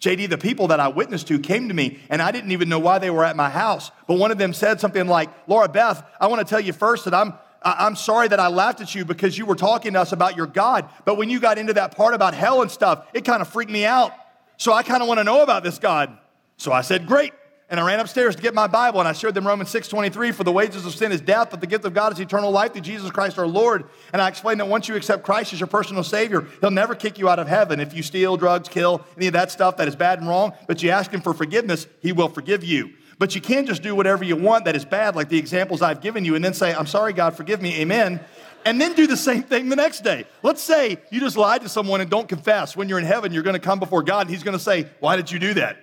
JD, 0.01 0.29
the 0.29 0.37
people 0.37 0.67
that 0.67 0.79
I 0.79 0.87
witnessed 0.87 1.27
to 1.27 1.39
came 1.39 1.67
to 1.67 1.73
me 1.73 1.99
and 2.09 2.21
I 2.21 2.31
didn't 2.31 2.51
even 2.51 2.69
know 2.69 2.79
why 2.79 2.99
they 2.99 3.09
were 3.09 3.25
at 3.25 3.35
my 3.35 3.49
house. 3.49 3.91
But 4.07 4.17
one 4.17 4.31
of 4.31 4.37
them 4.37 4.53
said 4.53 4.79
something 4.79 5.07
like, 5.07 5.29
Laura 5.47 5.67
Beth, 5.67 6.03
I 6.19 6.27
want 6.27 6.45
to 6.45 6.49
tell 6.49 6.59
you 6.59 6.73
first 6.73 7.05
that 7.05 7.13
I'm, 7.13 7.33
I'm 7.61 7.95
sorry 7.95 8.29
that 8.29 8.39
I 8.39 8.47
laughed 8.47 8.79
at 8.79 8.95
you 8.95 9.03
because 9.03 9.37
you 9.37 9.45
were 9.45 9.55
talking 9.55 9.93
to 9.93 10.01
us 10.01 10.11
about 10.11 10.37
your 10.37 10.47
God. 10.47 10.89
But 11.03 11.17
when 11.17 11.29
you 11.29 11.39
got 11.39 11.57
into 11.57 11.73
that 11.73 11.95
part 11.95 12.13
about 12.13 12.33
hell 12.33 12.61
and 12.61 12.71
stuff, 12.71 13.05
it 13.13 13.25
kind 13.25 13.41
of 13.41 13.49
freaked 13.49 13.71
me 13.71 13.85
out. 13.85 14.13
So 14.57 14.71
I 14.71 14.83
kind 14.83 15.01
of 15.01 15.07
want 15.07 15.19
to 15.19 15.23
know 15.25 15.41
about 15.41 15.63
this 15.63 15.79
God. 15.79 16.17
So 16.57 16.71
I 16.71 16.81
said, 16.81 17.07
Great. 17.07 17.33
And 17.71 17.79
I 17.79 17.85
ran 17.85 17.99
upstairs 17.99 18.35
to 18.35 18.41
get 18.41 18.55
my 18.55 18.65
Bible 18.65 18.99
and 18.99 19.07
I 19.07 19.13
showed 19.13 19.35
them 19.35 19.45
Romans 19.45 19.69
6:23 19.69 20.31
for 20.31 20.43
the 20.43 20.51
wages 20.51 20.87
of 20.87 20.95
sin 20.95 21.11
is 21.11 21.21
death, 21.21 21.49
but 21.51 21.61
the 21.61 21.67
gift 21.67 21.85
of 21.85 21.93
God 21.93 22.11
is 22.11 22.19
eternal 22.19 22.49
life 22.49 22.73
through 22.73 22.81
Jesus 22.81 23.11
Christ 23.11 23.37
our 23.37 23.45
Lord. 23.45 23.83
And 24.11 24.21
I 24.21 24.27
explained 24.27 24.59
that 24.59 24.67
once 24.67 24.87
you 24.87 24.95
accept 24.95 25.23
Christ 25.23 25.53
as 25.53 25.59
your 25.59 25.67
personal 25.67 26.03
savior, 26.03 26.47
he'll 26.61 26.71
never 26.71 26.95
kick 26.95 27.19
you 27.19 27.29
out 27.29 27.37
of 27.37 27.47
heaven 27.47 27.79
if 27.79 27.93
you 27.93 28.01
steal, 28.01 28.37
drugs, 28.37 28.67
kill, 28.69 29.05
any 29.17 29.27
of 29.27 29.33
that 29.33 29.51
stuff 29.51 29.77
that 29.77 29.87
is 29.87 29.95
bad 29.95 30.17
and 30.17 30.27
wrong, 30.27 30.53
but 30.67 30.81
you 30.81 30.89
ask 30.89 31.11
him 31.11 31.21
for 31.21 31.33
forgiveness, 31.33 31.85
he 32.01 32.11
will 32.11 32.29
forgive 32.29 32.63
you. 32.63 32.89
But 33.19 33.35
you 33.35 33.41
can't 33.41 33.67
just 33.67 33.83
do 33.83 33.93
whatever 33.93 34.23
you 34.23 34.35
want 34.35 34.65
that 34.65 34.75
is 34.75 34.85
bad 34.85 35.15
like 35.15 35.29
the 35.29 35.37
examples 35.37 35.83
I've 35.83 36.01
given 36.01 36.25
you 36.25 36.33
and 36.35 36.43
then 36.43 36.55
say, 36.55 36.73
"I'm 36.73 36.87
sorry 36.87 37.13
God, 37.13 37.35
forgive 37.35 37.61
me." 37.61 37.81
Amen. 37.81 38.19
And 38.65 38.81
then 38.81 38.93
do 38.93 39.05
the 39.05 39.17
same 39.17 39.43
thing 39.43 39.69
the 39.69 39.75
next 39.75 40.03
day. 40.03 40.25
Let's 40.41 40.61
say 40.61 40.97
you 41.11 41.19
just 41.19 41.37
lied 41.37 41.61
to 41.61 41.69
someone 41.69 42.01
and 42.01 42.09
don't 42.09 42.27
confess. 42.27 42.75
When 42.75 42.89
you're 42.89 42.99
in 42.99 43.05
heaven, 43.05 43.31
you're 43.31 43.43
going 43.43 43.53
to 43.53 43.59
come 43.59 43.79
before 43.79 44.03
God 44.03 44.21
and 44.21 44.29
he's 44.29 44.43
going 44.43 44.57
to 44.57 44.63
say, 44.63 44.87
"Why 44.99 45.15
did 45.15 45.31
you 45.31 45.37
do 45.37 45.53
that?" 45.55 45.77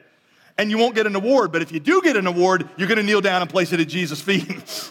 And 0.58 0.70
you 0.70 0.78
won't 0.78 0.94
get 0.94 1.06
an 1.06 1.14
award. 1.14 1.52
But 1.52 1.62
if 1.62 1.72
you 1.72 1.80
do 1.80 2.00
get 2.02 2.16
an 2.16 2.26
award, 2.26 2.68
you're 2.76 2.88
going 2.88 2.98
to 2.98 3.04
kneel 3.04 3.20
down 3.20 3.42
and 3.42 3.50
place 3.50 3.72
it 3.72 3.80
at 3.80 3.88
Jesus' 3.88 4.20
feet. 4.20 4.90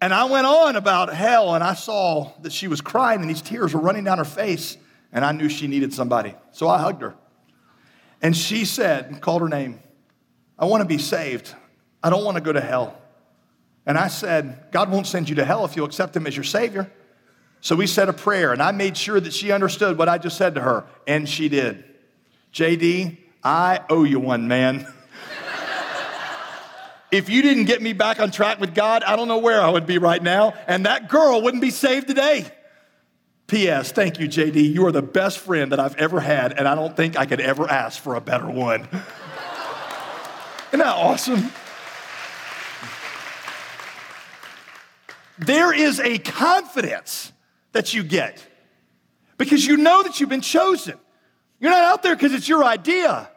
and 0.00 0.12
I 0.12 0.24
went 0.24 0.46
on 0.46 0.76
about 0.76 1.12
hell, 1.12 1.54
and 1.54 1.62
I 1.62 1.74
saw 1.74 2.32
that 2.42 2.52
she 2.52 2.68
was 2.68 2.80
crying, 2.80 3.20
and 3.20 3.30
these 3.30 3.42
tears 3.42 3.74
were 3.74 3.80
running 3.80 4.04
down 4.04 4.18
her 4.18 4.24
face, 4.24 4.76
and 5.12 5.24
I 5.24 5.32
knew 5.32 5.48
she 5.48 5.66
needed 5.66 5.92
somebody. 5.92 6.34
So 6.52 6.68
I 6.68 6.78
hugged 6.78 7.02
her. 7.02 7.14
And 8.22 8.36
she 8.36 8.64
said, 8.64 9.20
called 9.20 9.42
her 9.42 9.48
name, 9.48 9.80
I 10.58 10.64
want 10.64 10.80
to 10.82 10.86
be 10.86 10.98
saved. 10.98 11.54
I 12.02 12.10
don't 12.10 12.24
want 12.24 12.36
to 12.36 12.42
go 12.42 12.52
to 12.52 12.60
hell. 12.60 12.96
And 13.84 13.96
I 13.96 14.08
said, 14.08 14.72
God 14.72 14.90
won't 14.90 15.06
send 15.06 15.28
you 15.28 15.36
to 15.36 15.44
hell 15.44 15.64
if 15.64 15.76
you'll 15.76 15.86
accept 15.86 16.16
Him 16.16 16.26
as 16.26 16.34
your 16.34 16.44
Savior. 16.44 16.90
So 17.60 17.76
we 17.76 17.86
said 17.86 18.08
a 18.08 18.12
prayer, 18.12 18.52
and 18.52 18.62
I 18.62 18.72
made 18.72 18.96
sure 18.96 19.20
that 19.20 19.32
she 19.32 19.52
understood 19.52 19.98
what 19.98 20.08
I 20.08 20.18
just 20.18 20.36
said 20.36 20.54
to 20.56 20.60
her, 20.60 20.84
and 21.06 21.28
she 21.28 21.48
did. 21.48 21.84
JD, 22.52 23.18
I 23.46 23.78
owe 23.88 24.02
you 24.02 24.18
one, 24.18 24.48
man. 24.48 24.92
if 27.12 27.28
you 27.28 27.42
didn't 27.42 27.66
get 27.66 27.80
me 27.80 27.92
back 27.92 28.18
on 28.18 28.32
track 28.32 28.58
with 28.58 28.74
God, 28.74 29.04
I 29.04 29.14
don't 29.14 29.28
know 29.28 29.38
where 29.38 29.62
I 29.62 29.70
would 29.70 29.86
be 29.86 29.98
right 29.98 30.20
now, 30.20 30.54
and 30.66 30.84
that 30.86 31.08
girl 31.08 31.40
wouldn't 31.40 31.60
be 31.60 31.70
saved 31.70 32.08
today. 32.08 32.44
P.S. 33.46 33.92
Thank 33.92 34.18
you, 34.18 34.26
JD. 34.26 34.74
You 34.74 34.84
are 34.86 34.90
the 34.90 35.00
best 35.00 35.38
friend 35.38 35.70
that 35.70 35.78
I've 35.78 35.94
ever 35.94 36.18
had, 36.18 36.54
and 36.54 36.66
I 36.66 36.74
don't 36.74 36.96
think 36.96 37.16
I 37.16 37.24
could 37.24 37.40
ever 37.40 37.70
ask 37.70 38.02
for 38.02 38.16
a 38.16 38.20
better 38.20 38.50
one. 38.50 38.80
Isn't 40.70 40.80
that 40.80 40.96
awesome? 40.96 41.52
There 45.38 45.72
is 45.72 46.00
a 46.00 46.18
confidence 46.18 47.30
that 47.70 47.94
you 47.94 48.02
get 48.02 48.44
because 49.38 49.64
you 49.64 49.76
know 49.76 50.02
that 50.02 50.18
you've 50.18 50.30
been 50.30 50.40
chosen. 50.40 50.98
You're 51.60 51.70
not 51.70 51.84
out 51.84 52.02
there 52.02 52.16
because 52.16 52.34
it's 52.34 52.48
your 52.48 52.64
idea. 52.64 53.30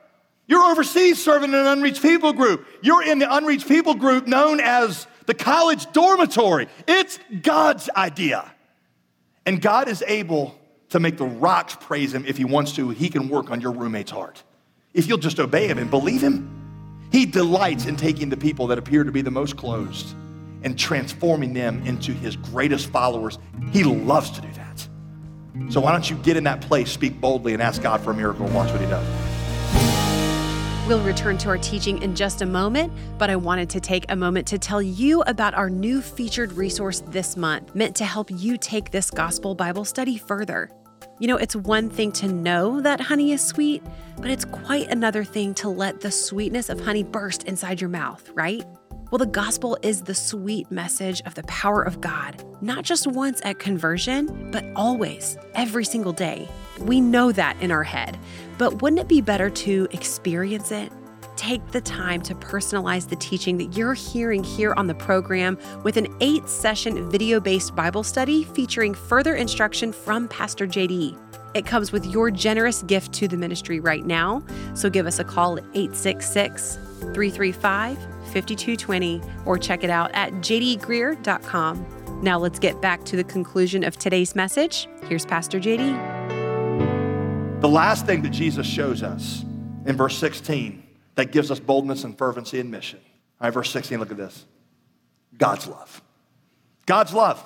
You're 0.49 0.65
overseas 0.65 1.23
serving 1.23 1.49
in 1.49 1.55
an 1.55 1.67
unreached 1.67 2.01
people 2.01 2.33
group. 2.33 2.65
You're 2.81 3.03
in 3.03 3.19
the 3.19 3.33
unreached 3.33 3.67
people 3.67 3.93
group 3.93 4.25
known 4.25 4.59
as 4.59 5.05
the 5.27 5.35
college 5.35 5.89
dormitory. 5.91 6.67
It's 6.87 7.19
God's 7.43 7.87
idea. 7.95 8.51
And 9.45 9.61
God 9.61 9.87
is 9.87 10.03
able 10.07 10.59
to 10.89 10.99
make 10.99 11.17
the 11.17 11.25
rocks 11.25 11.77
praise 11.79 12.11
him 12.15 12.25
if 12.25 12.35
he 12.35 12.45
wants 12.45 12.73
to. 12.73 12.89
He 12.89 13.09
can 13.09 13.29
work 13.29 13.51
on 13.51 13.61
your 13.61 13.73
roommate's 13.73 14.09
heart. 14.09 14.41
If 14.91 15.07
you'll 15.07 15.19
just 15.19 15.39
obey 15.39 15.67
him 15.67 15.77
and 15.77 15.91
believe 15.91 16.21
him, 16.21 17.07
he 17.11 17.27
delights 17.27 17.85
in 17.85 17.95
taking 17.95 18.29
the 18.29 18.37
people 18.37 18.65
that 18.67 18.79
appear 18.79 19.03
to 19.03 19.11
be 19.11 19.21
the 19.21 19.29
most 19.29 19.55
closed 19.55 20.15
and 20.63 20.77
transforming 20.77 21.53
them 21.53 21.85
into 21.85 22.11
his 22.11 22.35
greatest 22.35 22.89
followers. 22.89 23.37
He 23.71 23.83
loves 23.83 24.31
to 24.31 24.41
do 24.41 24.47
that. 24.53 24.87
So 25.71 25.79
why 25.79 25.91
don't 25.91 26.09
you 26.09 26.15
get 26.17 26.37
in 26.37 26.45
that 26.45 26.61
place, 26.61 26.91
speak 26.91 27.21
boldly, 27.21 27.53
and 27.53 27.61
ask 27.61 27.83
God 27.83 28.01
for 28.01 28.09
a 28.09 28.15
miracle 28.15 28.47
and 28.47 28.55
watch 28.55 28.71
what 28.71 28.81
he 28.81 28.87
does. 28.87 29.38
We'll 30.89 30.99
return 31.01 31.37
to 31.39 31.49
our 31.49 31.57
teaching 31.59 32.01
in 32.01 32.15
just 32.15 32.41
a 32.41 32.47
moment, 32.47 32.91
but 33.19 33.29
I 33.29 33.35
wanted 33.35 33.69
to 33.69 33.79
take 33.79 34.05
a 34.09 34.15
moment 34.15 34.47
to 34.47 34.57
tell 34.57 34.81
you 34.81 35.21
about 35.27 35.53
our 35.53 35.69
new 35.69 36.01
featured 36.01 36.51
resource 36.53 37.03
this 37.09 37.37
month, 37.37 37.75
meant 37.75 37.95
to 37.97 38.05
help 38.05 38.31
you 38.31 38.57
take 38.57 38.89
this 38.89 39.11
gospel 39.11 39.53
Bible 39.53 39.85
study 39.85 40.17
further. 40.17 40.67
You 41.19 41.27
know, 41.27 41.37
it's 41.37 41.55
one 41.55 41.91
thing 41.91 42.11
to 42.13 42.27
know 42.27 42.81
that 42.81 43.01
honey 43.01 43.33
is 43.33 43.45
sweet, 43.45 43.83
but 44.17 44.31
it's 44.31 44.45
quite 44.45 44.87
another 44.87 45.23
thing 45.23 45.53
to 45.55 45.69
let 45.69 46.01
the 46.01 46.09
sweetness 46.09 46.69
of 46.69 46.79
honey 46.79 47.03
burst 47.03 47.43
inside 47.43 47.79
your 47.79 47.91
mouth, 47.91 48.27
right? 48.33 48.65
Well, 49.11 49.17
the 49.17 49.25
gospel 49.25 49.75
is 49.81 50.03
the 50.03 50.13
sweet 50.13 50.69
message 50.69 51.23
of 51.25 51.33
the 51.33 51.41
power 51.43 51.81
of 51.81 51.99
God, 51.99 52.43
not 52.61 52.83
just 52.83 53.07
once 53.07 53.41
at 53.43 53.57
conversion, 53.57 54.51
but 54.51 54.63
always, 54.75 55.35
every 55.55 55.83
single 55.83 56.13
day. 56.13 56.47
We 56.77 57.01
know 57.01 57.31
that 57.31 57.59
in 57.59 57.71
our 57.71 57.81
head, 57.81 58.19
but 58.59 58.83
wouldn't 58.83 58.99
it 58.99 59.07
be 59.07 59.21
better 59.21 59.49
to 59.49 59.87
experience 59.89 60.71
it? 60.71 60.91
Take 61.35 61.65
the 61.71 61.81
time 61.81 62.21
to 62.21 62.35
personalize 62.35 63.09
the 63.09 63.15
teaching 63.15 63.57
that 63.57 63.75
you're 63.75 63.95
hearing 63.95 64.43
here 64.43 64.75
on 64.75 64.85
the 64.85 64.93
program 64.93 65.57
with 65.83 65.97
an 65.97 66.15
eight 66.21 66.47
session 66.47 67.09
video 67.09 67.39
based 67.39 67.75
Bible 67.75 68.03
study 68.03 68.43
featuring 68.43 68.93
further 68.93 69.33
instruction 69.33 69.91
from 69.91 70.27
Pastor 70.27 70.67
JD. 70.67 71.17
It 71.55 71.65
comes 71.65 71.91
with 71.91 72.05
your 72.05 72.29
generous 72.29 72.83
gift 72.83 73.11
to 73.13 73.27
the 73.27 73.37
ministry 73.37 73.79
right 73.79 74.05
now. 74.05 74.43
So 74.75 74.87
give 74.87 75.07
us 75.07 75.17
a 75.17 75.23
call 75.23 75.57
at 75.57 75.63
866 75.73 76.75
335 76.99 77.97
5220 78.29 79.21
or 79.45 79.57
check 79.57 79.83
it 79.83 79.89
out 79.89 80.11
at 80.13 80.31
jdgreear.com. 80.35 82.21
Now 82.21 82.37
let's 82.37 82.59
get 82.59 82.81
back 82.81 83.03
to 83.05 83.15
the 83.15 83.23
conclusion 83.23 83.83
of 83.83 83.97
today's 83.97 84.35
message. 84.35 84.87
Here's 85.05 85.25
Pastor 85.25 85.59
JD. 85.59 86.19
The 87.61 87.69
last 87.69 88.05
thing 88.05 88.21
that 88.21 88.29
Jesus 88.29 88.65
shows 88.65 89.03
us 89.03 89.43
in 89.85 89.97
verse 89.97 90.17
16 90.17 90.83
that 91.15 91.31
gives 91.31 91.51
us 91.51 91.59
boldness 91.59 92.03
and 92.05 92.17
fervency 92.17 92.59
in 92.59 92.71
mission. 92.71 92.99
All 93.41 93.47
right, 93.47 93.53
verse 93.53 93.69
16, 93.71 93.99
look 93.99 94.11
at 94.11 94.17
this 94.17 94.45
God's 95.37 95.67
love. 95.67 96.01
God's 96.85 97.13
love. 97.13 97.43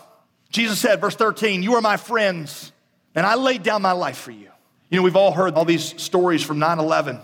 Jesus 0.49 0.79
said, 0.79 1.01
verse 1.01 1.15
13, 1.15 1.63
You 1.63 1.75
are 1.75 1.81
my 1.81 1.97
friends, 1.97 2.71
and 3.15 3.25
I 3.25 3.35
laid 3.35 3.63
down 3.63 3.81
my 3.81 3.91
life 3.91 4.17
for 4.17 4.31
you. 4.31 4.49
You 4.89 4.97
know, 4.97 5.03
we've 5.03 5.15
all 5.15 5.31
heard 5.31 5.55
all 5.55 5.65
these 5.65 5.99
stories 6.01 6.43
from 6.43 6.59
9 6.59 6.79
11. 6.79 7.19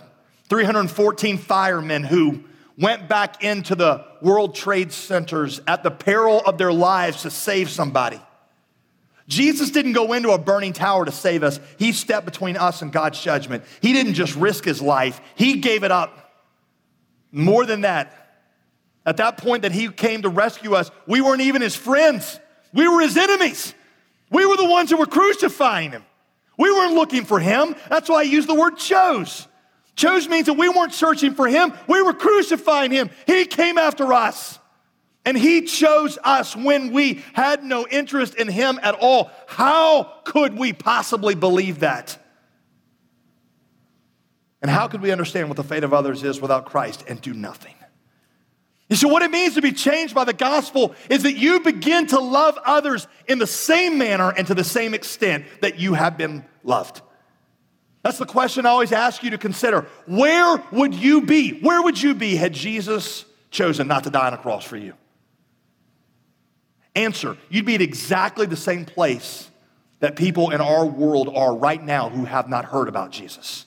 314 0.49 1.37
firemen 1.37 2.03
who 2.03 2.43
went 2.79 3.07
back 3.09 3.43
into 3.43 3.75
the 3.75 4.05
World 4.21 4.55
Trade 4.55 4.91
Centers 4.91 5.61
at 5.67 5.83
the 5.83 5.91
peril 5.91 6.41
of 6.45 6.57
their 6.57 6.71
lives 6.71 7.23
to 7.23 7.29
save 7.29 7.69
somebody. 7.69 8.19
Jesus 9.27 9.69
didn't 9.69 9.93
go 9.93 10.13
into 10.13 10.31
a 10.31 10.39
burning 10.39 10.73
tower 10.73 11.05
to 11.05 11.11
save 11.11 11.43
us. 11.43 11.59
He 11.77 11.91
stepped 11.91 12.25
between 12.25 12.57
us 12.57 12.81
and 12.81 12.91
God's 12.91 13.21
judgment. 13.21 13.63
He 13.79 13.93
didn't 13.93 14.15
just 14.15 14.35
risk 14.35 14.65
his 14.65 14.81
life, 14.81 15.21
he 15.35 15.59
gave 15.59 15.83
it 15.83 15.91
up. 15.91 16.15
More 17.31 17.65
than 17.65 17.81
that, 17.81 18.15
at 19.05 19.17
that 19.17 19.37
point 19.37 19.61
that 19.61 19.71
he 19.71 19.89
came 19.89 20.23
to 20.23 20.29
rescue 20.29 20.73
us, 20.73 20.89
we 21.05 21.21
weren't 21.21 21.41
even 21.41 21.61
his 21.61 21.75
friends. 21.75 22.39
We 22.73 22.87
were 22.87 23.01
his 23.01 23.17
enemies. 23.17 23.73
We 24.31 24.45
were 24.45 24.57
the 24.57 24.69
ones 24.69 24.89
who 24.89 24.97
were 24.97 25.05
crucifying 25.05 25.91
him. 25.91 26.03
We 26.57 26.71
weren't 26.71 26.93
looking 26.93 27.25
for 27.25 27.39
him. 27.39 27.75
That's 27.89 28.09
why 28.09 28.19
I 28.19 28.23
use 28.23 28.45
the 28.45 28.55
word 28.55 28.77
chose. 28.77 29.47
Chose 29.99 30.29
means 30.29 30.45
that 30.45 30.53
we 30.53 30.69
weren't 30.69 30.93
searching 30.93 31.33
for 31.33 31.45
him, 31.45 31.73
we 31.85 32.01
were 32.01 32.13
crucifying 32.13 32.89
him. 32.89 33.09
He 33.27 33.43
came 33.43 33.77
after 33.77 34.13
us. 34.13 34.57
And 35.25 35.37
he 35.37 35.63
chose 35.63 36.17
us 36.23 36.55
when 36.55 36.93
we 36.93 37.21
had 37.33 37.65
no 37.65 37.85
interest 37.85 38.35
in 38.35 38.47
him 38.47 38.79
at 38.81 38.95
all. 38.95 39.29
How 39.45 40.05
could 40.23 40.57
we 40.57 40.71
possibly 40.71 41.35
believe 41.35 41.81
that? 41.81 42.17
And 44.61 44.71
how 44.71 44.87
could 44.87 45.01
we 45.01 45.11
understand 45.11 45.49
what 45.49 45.57
the 45.57 45.65
fate 45.65 45.83
of 45.83 45.93
others 45.93 46.23
is 46.23 46.39
without 46.39 46.65
Christ 46.65 47.03
and 47.09 47.19
do 47.19 47.33
nothing? 47.33 47.75
You 48.87 48.95
see, 48.95 49.07
what 49.07 49.21
it 49.21 49.31
means 49.31 49.55
to 49.55 49.61
be 49.61 49.73
changed 49.73 50.15
by 50.15 50.23
the 50.23 50.33
gospel 50.33 50.95
is 51.09 51.23
that 51.23 51.35
you 51.35 51.59
begin 51.59 52.07
to 52.07 52.19
love 52.21 52.57
others 52.65 53.05
in 53.27 53.37
the 53.37 53.47
same 53.47 53.97
manner 53.97 54.31
and 54.31 54.47
to 54.47 54.55
the 54.55 54.63
same 54.63 54.93
extent 54.93 55.43
that 55.59 55.77
you 55.77 55.93
have 55.93 56.17
been 56.17 56.45
loved. 56.63 57.01
That's 58.03 58.17
the 58.17 58.25
question 58.25 58.65
I 58.65 58.69
always 58.69 58.91
ask 58.91 59.23
you 59.23 59.31
to 59.31 59.37
consider. 59.37 59.85
Where 60.05 60.63
would 60.71 60.93
you 60.93 61.21
be? 61.21 61.59
Where 61.59 61.81
would 61.81 62.01
you 62.01 62.13
be 62.13 62.35
had 62.35 62.53
Jesus 62.53 63.25
chosen 63.51 63.87
not 63.87 64.05
to 64.05 64.09
die 64.09 64.27
on 64.27 64.33
a 64.33 64.37
cross 64.37 64.63
for 64.63 64.77
you? 64.77 64.93
Answer 66.95 67.37
You'd 67.49 67.65
be 67.65 67.75
at 67.75 67.81
exactly 67.81 68.45
the 68.45 68.57
same 68.57 68.85
place 68.85 69.49
that 69.99 70.15
people 70.15 70.51
in 70.51 70.61
our 70.61 70.85
world 70.85 71.29
are 71.35 71.55
right 71.55 71.83
now 71.83 72.09
who 72.09 72.25
have 72.25 72.47
not 72.47 72.65
heard 72.65 72.87
about 72.87 73.11
Jesus. 73.11 73.65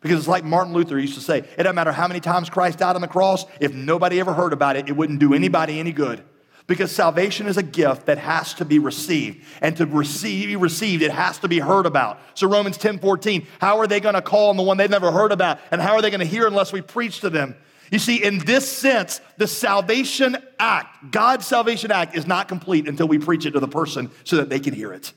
Because 0.00 0.18
it's 0.18 0.28
like 0.28 0.44
Martin 0.44 0.72
Luther 0.72 0.98
used 0.98 1.14
to 1.14 1.20
say 1.20 1.38
it 1.38 1.56
doesn't 1.56 1.74
matter 1.74 1.92
how 1.92 2.08
many 2.08 2.20
times 2.20 2.48
Christ 2.48 2.78
died 2.78 2.96
on 2.96 3.02
the 3.02 3.08
cross, 3.08 3.44
if 3.60 3.72
nobody 3.72 4.20
ever 4.20 4.32
heard 4.32 4.52
about 4.52 4.76
it, 4.76 4.88
it 4.88 4.92
wouldn't 4.92 5.20
do 5.20 5.34
anybody 5.34 5.78
any 5.78 5.92
good. 5.92 6.22
Because 6.70 6.92
salvation 6.92 7.48
is 7.48 7.56
a 7.56 7.64
gift 7.64 8.06
that 8.06 8.18
has 8.18 8.54
to 8.54 8.64
be 8.64 8.78
received. 8.78 9.44
And 9.60 9.76
to 9.78 9.86
receive, 9.86 10.46
be 10.46 10.54
received, 10.54 11.02
it 11.02 11.10
has 11.10 11.36
to 11.40 11.48
be 11.48 11.58
heard 11.58 11.84
about. 11.84 12.20
So 12.34 12.46
Romans 12.48 12.78
10 12.78 13.00
14, 13.00 13.44
how 13.60 13.78
are 13.78 13.88
they 13.88 13.98
going 13.98 14.14
to 14.14 14.22
call 14.22 14.50
on 14.50 14.56
the 14.56 14.62
one 14.62 14.76
they've 14.76 14.88
never 14.88 15.10
heard 15.10 15.32
about? 15.32 15.58
And 15.72 15.80
how 15.80 15.94
are 15.94 16.00
they 16.00 16.10
going 16.10 16.20
to 16.20 16.26
hear 16.26 16.46
unless 16.46 16.72
we 16.72 16.80
preach 16.80 17.22
to 17.22 17.30
them? 17.30 17.56
You 17.90 17.98
see, 17.98 18.22
in 18.22 18.38
this 18.38 18.70
sense, 18.70 19.20
the 19.36 19.48
salvation 19.48 20.36
act, 20.60 21.10
God's 21.10 21.44
salvation 21.44 21.90
act, 21.90 22.14
is 22.14 22.24
not 22.24 22.46
complete 22.46 22.86
until 22.86 23.08
we 23.08 23.18
preach 23.18 23.46
it 23.46 23.50
to 23.50 23.60
the 23.60 23.66
person 23.66 24.12
so 24.22 24.36
that 24.36 24.48
they 24.48 24.60
can 24.60 24.72
hear 24.72 24.92
it. 24.92 25.12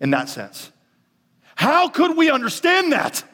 In 0.00 0.10
that 0.10 0.28
sense. 0.28 0.70
How 1.54 1.88
could 1.88 2.14
we 2.14 2.30
understand 2.30 2.92
that? 2.92 3.24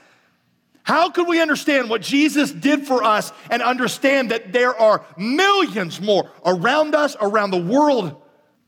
How 0.87 1.11
could 1.11 1.26
we 1.26 1.40
understand 1.40 1.90
what 1.90 2.00
Jesus 2.00 2.52
did 2.52 2.87
for 2.87 3.02
us 3.02 3.33
and 3.50 3.61
understand 3.61 4.31
that 4.31 4.52
there 4.52 4.73
are 4.73 5.05
millions 5.16 6.00
more 6.00 6.31
around 6.45 6.95
us, 6.95 7.16
around 7.21 7.50
the 7.50 7.61
world, 7.61 8.14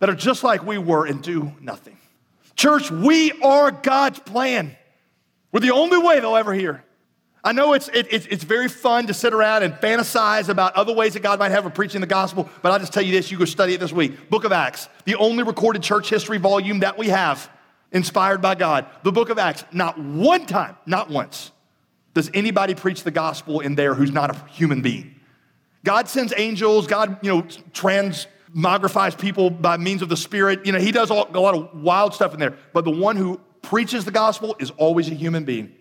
that 0.00 0.10
are 0.10 0.16
just 0.16 0.42
like 0.42 0.66
we 0.66 0.78
were 0.78 1.06
and 1.06 1.22
do 1.22 1.52
nothing? 1.60 1.96
Church, 2.56 2.90
we 2.90 3.30
are 3.40 3.70
God's 3.70 4.18
plan. 4.18 4.76
We're 5.52 5.60
the 5.60 5.70
only 5.70 5.96
way 5.96 6.18
they'll 6.18 6.34
ever 6.34 6.52
hear. 6.52 6.82
I 7.44 7.52
know 7.52 7.74
it's, 7.74 7.86
it, 7.86 8.08
it's, 8.10 8.26
it's 8.26 8.42
very 8.42 8.66
fun 8.66 9.06
to 9.06 9.14
sit 9.14 9.32
around 9.32 9.62
and 9.62 9.74
fantasize 9.74 10.48
about 10.48 10.74
other 10.74 10.92
ways 10.92 11.14
that 11.14 11.22
God 11.22 11.38
might 11.38 11.52
have 11.52 11.66
of 11.66 11.74
preaching 11.74 12.00
the 12.00 12.08
gospel, 12.08 12.48
but 12.62 12.72
I'll 12.72 12.80
just 12.80 12.92
tell 12.92 13.04
you 13.04 13.12
this 13.12 13.30
you 13.30 13.38
go 13.38 13.44
study 13.44 13.74
it 13.74 13.78
this 13.78 13.92
week. 13.92 14.28
Book 14.28 14.42
of 14.42 14.50
Acts, 14.50 14.88
the 15.04 15.14
only 15.14 15.44
recorded 15.44 15.84
church 15.84 16.10
history 16.10 16.38
volume 16.38 16.80
that 16.80 16.98
we 16.98 17.10
have, 17.10 17.48
inspired 17.92 18.42
by 18.42 18.56
God. 18.56 18.86
The 19.04 19.12
book 19.12 19.30
of 19.30 19.38
Acts, 19.38 19.62
not 19.70 19.96
one 20.00 20.46
time, 20.46 20.74
not 20.84 21.10
once, 21.10 21.52
does 22.14 22.30
anybody 22.34 22.74
preach 22.74 23.04
the 23.04 23.10
gospel 23.10 23.60
in 23.60 23.74
there 23.74 23.94
who's 23.94 24.12
not 24.12 24.34
a 24.34 24.48
human 24.48 24.82
being. 24.82 25.14
God 25.84 26.08
sends 26.08 26.32
angels, 26.36 26.86
God, 26.86 27.18
you 27.22 27.32
know, 27.32 27.42
transmogrifies 27.72 29.18
people 29.18 29.50
by 29.50 29.76
means 29.76 30.02
of 30.02 30.08
the 30.08 30.16
Spirit. 30.16 30.66
You 30.66 30.72
know, 30.72 30.80
He 30.80 30.92
does 30.92 31.10
all, 31.10 31.28
a 31.32 31.40
lot 31.40 31.54
of 31.54 31.82
wild 31.82 32.14
stuff 32.14 32.34
in 32.34 32.40
there, 32.40 32.56
but 32.72 32.84
the 32.84 32.90
one 32.90 33.16
who 33.16 33.40
preaches 33.62 34.04
the 34.04 34.10
gospel 34.10 34.56
is 34.58 34.70
always 34.72 35.08
a 35.08 35.14
human 35.14 35.44
being. 35.44 35.74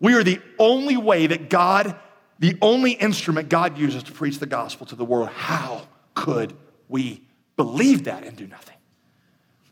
We 0.00 0.14
are 0.14 0.22
the 0.22 0.40
only 0.58 0.96
way 0.96 1.26
that 1.26 1.50
God, 1.50 1.96
the 2.38 2.56
only 2.60 2.92
instrument 2.92 3.48
God 3.48 3.78
uses 3.78 4.02
to 4.04 4.12
preach 4.12 4.38
the 4.38 4.46
gospel 4.46 4.86
to 4.86 4.96
the 4.96 5.04
world. 5.04 5.28
How 5.30 5.88
could 6.14 6.54
we 6.88 7.22
believe 7.56 8.04
that 8.04 8.24
and 8.24 8.36
do 8.36 8.46
nothing? 8.46 8.76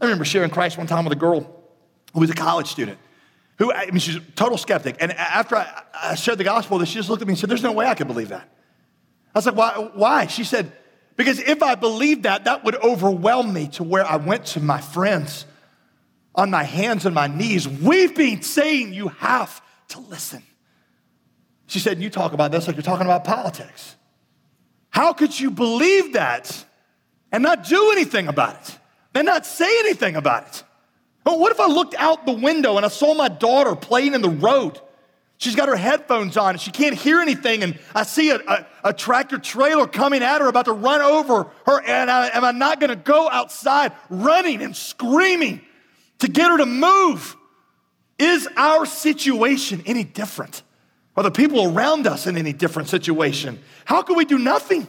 I 0.00 0.04
remember 0.04 0.25
sharing 0.25 0.50
Christ 0.50 0.78
one 0.78 0.87
time 0.87 1.04
with 1.04 1.12
a 1.12 1.16
girl 1.16 1.40
who 2.12 2.20
was 2.20 2.30
a 2.30 2.34
college 2.34 2.66
student 2.66 2.99
who, 3.62 3.73
I 3.73 3.87
mean, 3.87 4.00
she's 4.00 4.16
a 4.16 4.21
total 4.21 4.59
skeptic. 4.59 4.97
And 4.99 5.12
after 5.12 5.54
I, 5.57 5.83
I 5.95 6.14
shared 6.16 6.38
the 6.38 6.45
gospel 6.45 6.85
she 6.85 6.95
just 6.95 7.09
looked 7.09 7.23
at 7.23 7.28
me 7.28 7.33
and 7.33 7.38
said, 7.38 7.49
There's 7.49 7.62
no 7.62 7.71
way 7.71 7.87
I 7.87 7.95
can 7.95 8.09
believe 8.09 8.31
that. 8.31 8.49
I 9.33 9.38
was 9.38 9.47
like, 9.47 9.54
Why? 9.54 9.90
why? 9.95 10.26
She 10.26 10.42
said, 10.42 10.73
Because 11.16 11.38
if 11.38 11.62
I 11.62 11.76
believed 11.76 12.25
that, 12.25 12.45
that 12.45 12.64
would 12.64 12.75
overwhelm 12.75 13.52
me 13.52 13.69
to 13.69 13.85
where 13.85 14.04
I 14.04 14.16
went 14.16 14.47
to 14.47 14.61
my 14.61 14.81
friends 14.81 15.47
on 16.35 16.50
my 16.50 16.64
hands 16.64 17.07
and 17.07 17.14
my 17.14 17.28
knees, 17.28 17.69
weeping, 17.69 18.42
saying, 18.42 18.95
You 18.95 19.09
have 19.09 19.62
to 19.90 20.00
listen. 20.00 20.42
She 21.69 21.78
said, 21.78 22.02
You 22.02 22.11
talk 22.11 22.33
about 22.33 22.50
this 22.50 22.66
like 22.66 22.75
you're 22.75 22.83
talking 22.83 23.07
about 23.07 23.23
politics. 23.23 23.95
How 24.90 25.12
could 25.12 25.38
you 25.38 25.52
believe 25.52 26.14
that 26.14 26.64
and 27.31 27.45
not 27.45 27.64
do 27.64 27.92
anything 27.92 28.26
about 28.26 28.57
it 28.57 28.78
and 29.14 29.25
not 29.25 29.47
say 29.47 29.78
anything 29.78 30.16
about 30.16 30.49
it? 30.49 30.64
But 31.25 31.38
what 31.38 31.52
if 31.52 31.61
I 31.61 31.67
looked 31.67 31.95
out 31.95 32.26
the 32.26 32.33
window 32.33 32.76
and 32.76 32.85
I 32.85 32.88
saw 32.88 33.14
my 33.14 33.29
daughter 33.29 33.76
playing 33.76 34.14
in 34.14 34.23
the 34.23 34.31
road? 34.31 34.81
She's 35.38 35.57
got 35.57 35.69
her 35.69 35.76
headphones 35.76 36.37
on 36.37 36.50
and 36.50 36.61
she 36.61 36.71
can't 36.71 36.95
hear 36.95 37.21
anything, 37.21 37.62
and 37.62 37.79
I 37.95 38.05
see 38.05 38.31
a, 38.31 38.37
a, 38.37 38.67
a 38.85 38.93
tractor 38.93 39.38
trailer 39.38 39.87
coming 39.87 40.23
at 40.23 40.41
her, 40.41 40.47
about 40.47 40.67
to 40.67 40.73
run 40.73 41.00
over 41.00 41.50
her, 41.67 41.83
and 41.83 42.11
I, 42.11 42.29
am 42.29 42.45
I 42.45 42.52
not 42.52 42.81
gonna 42.81 42.97
go 42.97 43.29
outside 43.29 43.93
running 44.09 44.62
and 44.62 44.76
screaming 44.76 45.61
to 46.21 46.29
get 46.29 46.50
her 46.50 46.59
to 46.59 46.67
move? 46.67 47.37
Is 48.19 48.49
our 48.57 48.87
situation 48.87 49.83
any 49.85 50.05
different? 50.05 50.62
Are 51.17 51.25
the 51.25 51.31
people 51.33 51.76
around 51.76 52.07
us 52.07 52.29
in 52.29 52.37
any 52.37 52.52
different 52.52 52.88
situation? 52.88 53.59
How 53.85 54.02
can 54.02 54.17
we 54.17 54.25
do 54.25 54.38
nothing? 54.38 54.87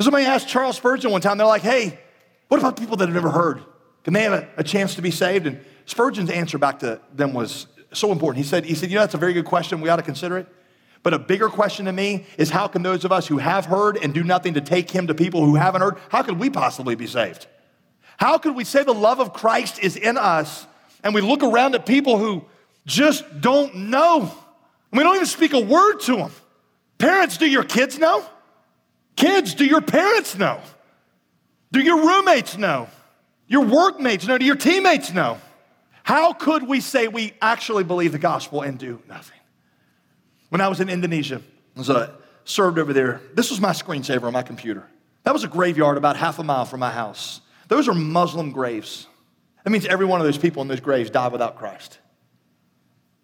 Somebody 0.00 0.26
asked 0.26 0.48
Charles 0.48 0.76
Spurgeon 0.76 1.10
one 1.10 1.20
time, 1.20 1.38
they're 1.38 1.46
like, 1.46 1.62
hey, 1.62 1.98
what 2.48 2.58
about 2.58 2.76
people 2.76 2.96
that 2.96 3.06
have 3.06 3.14
never 3.14 3.30
heard? 3.30 3.62
Can 4.04 4.14
they 4.14 4.22
have 4.22 4.32
a, 4.32 4.48
a 4.58 4.64
chance 4.64 4.94
to 4.94 5.02
be 5.02 5.10
saved? 5.10 5.46
And 5.46 5.64
Spurgeon's 5.86 6.30
answer 6.30 6.58
back 6.58 6.80
to 6.80 7.00
them 7.14 7.32
was 7.32 7.66
so 7.92 8.12
important. 8.12 8.44
He 8.44 8.48
said, 8.48 8.64
he 8.64 8.74
said, 8.74 8.90
you 8.90 8.96
know, 8.96 9.02
that's 9.02 9.14
a 9.14 9.18
very 9.18 9.32
good 9.32 9.44
question. 9.44 9.80
We 9.80 9.88
ought 9.88 9.96
to 9.96 10.02
consider 10.02 10.38
it. 10.38 10.46
But 11.02 11.14
a 11.14 11.18
bigger 11.18 11.48
question 11.48 11.86
to 11.86 11.92
me 11.92 12.26
is 12.36 12.50
how 12.50 12.68
can 12.68 12.82
those 12.82 13.04
of 13.04 13.12
us 13.12 13.26
who 13.26 13.38
have 13.38 13.66
heard 13.66 13.96
and 13.96 14.12
do 14.12 14.24
nothing 14.24 14.54
to 14.54 14.60
take 14.60 14.90
him 14.90 15.06
to 15.06 15.14
people 15.14 15.44
who 15.44 15.54
haven't 15.54 15.80
heard, 15.80 15.96
how 16.08 16.22
could 16.22 16.38
we 16.38 16.50
possibly 16.50 16.96
be 16.96 17.06
saved? 17.06 17.46
How 18.18 18.36
could 18.36 18.56
we 18.56 18.64
say 18.64 18.82
the 18.82 18.92
love 18.92 19.20
of 19.20 19.32
Christ 19.32 19.78
is 19.78 19.96
in 19.96 20.16
us 20.16 20.66
and 21.04 21.14
we 21.14 21.20
look 21.20 21.42
around 21.42 21.74
at 21.76 21.86
people 21.86 22.18
who 22.18 22.44
just 22.84 23.40
don't 23.40 23.74
know? 23.74 24.30
We 24.92 25.02
don't 25.02 25.14
even 25.14 25.26
speak 25.26 25.52
a 25.52 25.60
word 25.60 25.98
to 26.00 26.16
them. 26.16 26.32
Parents, 26.98 27.36
do 27.36 27.48
your 27.48 27.62
kids 27.62 27.98
know? 27.98 28.24
Kids, 29.14 29.54
do 29.54 29.64
your 29.64 29.80
parents 29.80 30.36
know? 30.36 30.60
Do 31.70 31.80
your 31.80 31.98
roommates 32.04 32.58
know? 32.58 32.88
Your 33.48 33.64
workmates 33.64 34.26
know? 34.26 34.38
Do 34.38 34.44
your 34.44 34.56
teammates 34.56 35.12
know? 35.12 35.38
How 36.02 36.32
could 36.32 36.66
we 36.66 36.80
say 36.80 37.08
we 37.08 37.32
actually 37.42 37.84
believe 37.84 38.12
the 38.12 38.18
gospel 38.18 38.62
and 38.62 38.78
do 38.78 39.02
nothing? 39.08 39.38
When 40.50 40.60
I 40.60 40.68
was 40.68 40.80
in 40.80 40.88
Indonesia, 40.88 41.42
I 41.76 41.78
was 41.78 41.90
uh, 41.90 42.14
served 42.44 42.78
over 42.78 42.92
there. 42.92 43.20
This 43.34 43.50
was 43.50 43.60
my 43.60 43.70
screensaver 43.72 44.24
on 44.24 44.32
my 44.32 44.42
computer. 44.42 44.86
That 45.24 45.32
was 45.32 45.44
a 45.44 45.48
graveyard 45.48 45.96
about 45.96 46.16
half 46.16 46.38
a 46.38 46.44
mile 46.44 46.64
from 46.64 46.80
my 46.80 46.90
house. 46.90 47.40
Those 47.68 47.88
are 47.88 47.94
Muslim 47.94 48.52
graves. 48.52 49.06
That 49.64 49.70
means 49.70 49.84
every 49.84 50.06
one 50.06 50.20
of 50.20 50.26
those 50.26 50.38
people 50.38 50.62
in 50.62 50.68
those 50.68 50.80
graves 50.80 51.10
died 51.10 51.32
without 51.32 51.58
Christ. 51.58 51.98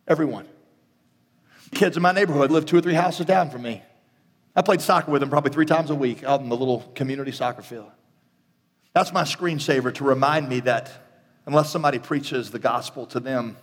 Everyone. 0.06 0.46
Kids 1.70 1.96
in 1.96 2.02
my 2.02 2.12
neighborhood 2.12 2.50
lived 2.50 2.68
two 2.68 2.76
or 2.76 2.80
three 2.82 2.94
houses 2.94 3.24
down 3.24 3.50
from 3.50 3.62
me. 3.62 3.82
I 4.54 4.62
played 4.62 4.80
soccer 4.80 5.10
with 5.10 5.20
them 5.20 5.30
probably 5.30 5.50
three 5.50 5.66
times 5.66 5.90
a 5.90 5.94
week 5.94 6.22
out 6.22 6.40
in 6.40 6.48
the 6.48 6.56
little 6.56 6.80
community 6.94 7.32
soccer 7.32 7.62
field. 7.62 7.90
That's 8.94 9.12
my 9.12 9.22
screensaver 9.22 9.92
to 9.94 10.04
remind 10.04 10.48
me 10.48 10.60
that 10.60 10.90
unless 11.46 11.70
somebody 11.70 11.98
preaches 11.98 12.50
the 12.50 12.58
gospel 12.58 13.06
to 13.06 13.20
them, 13.20 13.56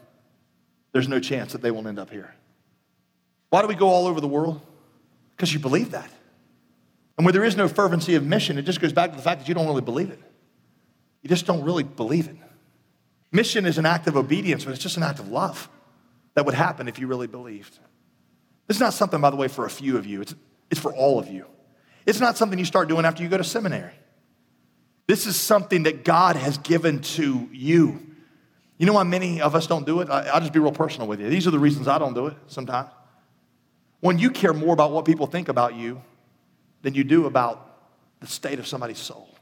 there's 0.91 1.07
no 1.07 1.19
chance 1.19 1.53
that 1.53 1.61
they 1.61 1.71
will 1.71 1.87
end 1.87 1.97
up 1.97 2.09
here. 2.09 2.35
Why 3.49 3.61
do 3.61 3.67
we 3.67 3.75
go 3.75 3.87
all 3.87 4.07
over 4.07 4.21
the 4.21 4.27
world? 4.27 4.61
Because 5.35 5.53
you 5.53 5.59
believe 5.59 5.91
that. 5.91 6.09
And 7.17 7.25
where 7.25 7.33
there 7.33 7.43
is 7.43 7.55
no 7.55 7.67
fervency 7.67 8.15
of 8.15 8.25
mission, 8.25 8.57
it 8.57 8.63
just 8.63 8.81
goes 8.81 8.93
back 8.93 9.11
to 9.11 9.15
the 9.15 9.23
fact 9.23 9.41
that 9.41 9.47
you 9.47 9.55
don't 9.55 9.67
really 9.67 9.81
believe 9.81 10.09
it. 10.09 10.19
You 11.21 11.29
just 11.29 11.45
don't 11.45 11.63
really 11.63 11.83
believe 11.83 12.27
it. 12.27 12.35
Mission 13.31 13.65
is 13.65 13.77
an 13.77 13.85
act 13.85 14.07
of 14.07 14.17
obedience, 14.17 14.65
but 14.65 14.71
it's 14.71 14.83
just 14.83 14.97
an 14.97 15.03
act 15.03 15.19
of 15.19 15.29
love 15.29 15.69
that 16.33 16.45
would 16.45 16.55
happen 16.55 16.87
if 16.87 16.99
you 16.99 17.07
really 17.07 17.27
believed. 17.27 17.77
This 18.67 18.77
is 18.77 18.81
not 18.81 18.93
something, 18.93 19.21
by 19.21 19.29
the 19.29 19.35
way, 19.35 19.47
for 19.47 19.65
a 19.65 19.69
few 19.69 19.97
of 19.97 20.05
you, 20.05 20.21
it's, 20.21 20.35
it's 20.69 20.79
for 20.79 20.93
all 20.93 21.19
of 21.19 21.27
you. 21.27 21.45
It's 22.05 22.19
not 22.19 22.37
something 22.37 22.57
you 22.57 22.65
start 22.65 22.89
doing 22.89 23.05
after 23.05 23.23
you 23.23 23.29
go 23.29 23.37
to 23.37 23.43
seminary. 23.43 23.93
This 25.07 25.25
is 25.27 25.35
something 25.35 25.83
that 25.83 26.05
God 26.05 26.35
has 26.35 26.57
given 26.57 27.01
to 27.01 27.49
you. 27.51 27.99
You 28.77 28.85
know 28.85 28.93
why 28.93 29.03
many 29.03 29.41
of 29.41 29.55
us 29.55 29.67
don't 29.67 29.85
do 29.85 30.01
it? 30.01 30.09
I, 30.09 30.33
will 30.33 30.39
just 30.41 30.53
be 30.53 30.59
real 30.59 30.71
personal 30.71 31.07
with 31.07 31.19
you. 31.19 31.29
These 31.29 31.47
are 31.47 31.51
the 31.51 31.59
reasons 31.59 31.87
I 31.87 31.97
don't 31.97 32.13
do 32.13 32.27
it 32.27 32.37
sometimes. 32.47 32.89
When 33.99 34.17
you 34.17 34.31
care 34.31 34.53
more 34.53 34.73
about 34.73 34.91
what 34.91 35.05
people 35.05 35.27
think 35.27 35.49
about 35.49 35.75
you 35.75 36.01
than 36.81 36.95
you 36.95 37.03
do 37.03 37.27
about 37.27 37.71
the 38.19 38.27
state 38.27 38.59
of 38.59 38.67
somebody's 38.67 38.97
soul. 38.97 39.35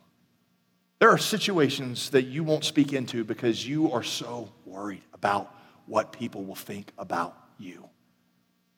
There 1.00 1.10
are 1.10 1.18
situations 1.18 2.10
that 2.10 2.24
you 2.24 2.44
won't 2.44 2.66
speak 2.66 2.92
into 2.92 3.24
because 3.24 3.66
you 3.66 3.92
are 3.92 4.04
so 4.04 4.52
worried 4.66 5.04
about 5.14 5.54
what 5.86 6.12
people 6.12 6.44
will 6.44 6.56
think 6.56 6.92
about 6.98 7.38
you. 7.58 7.88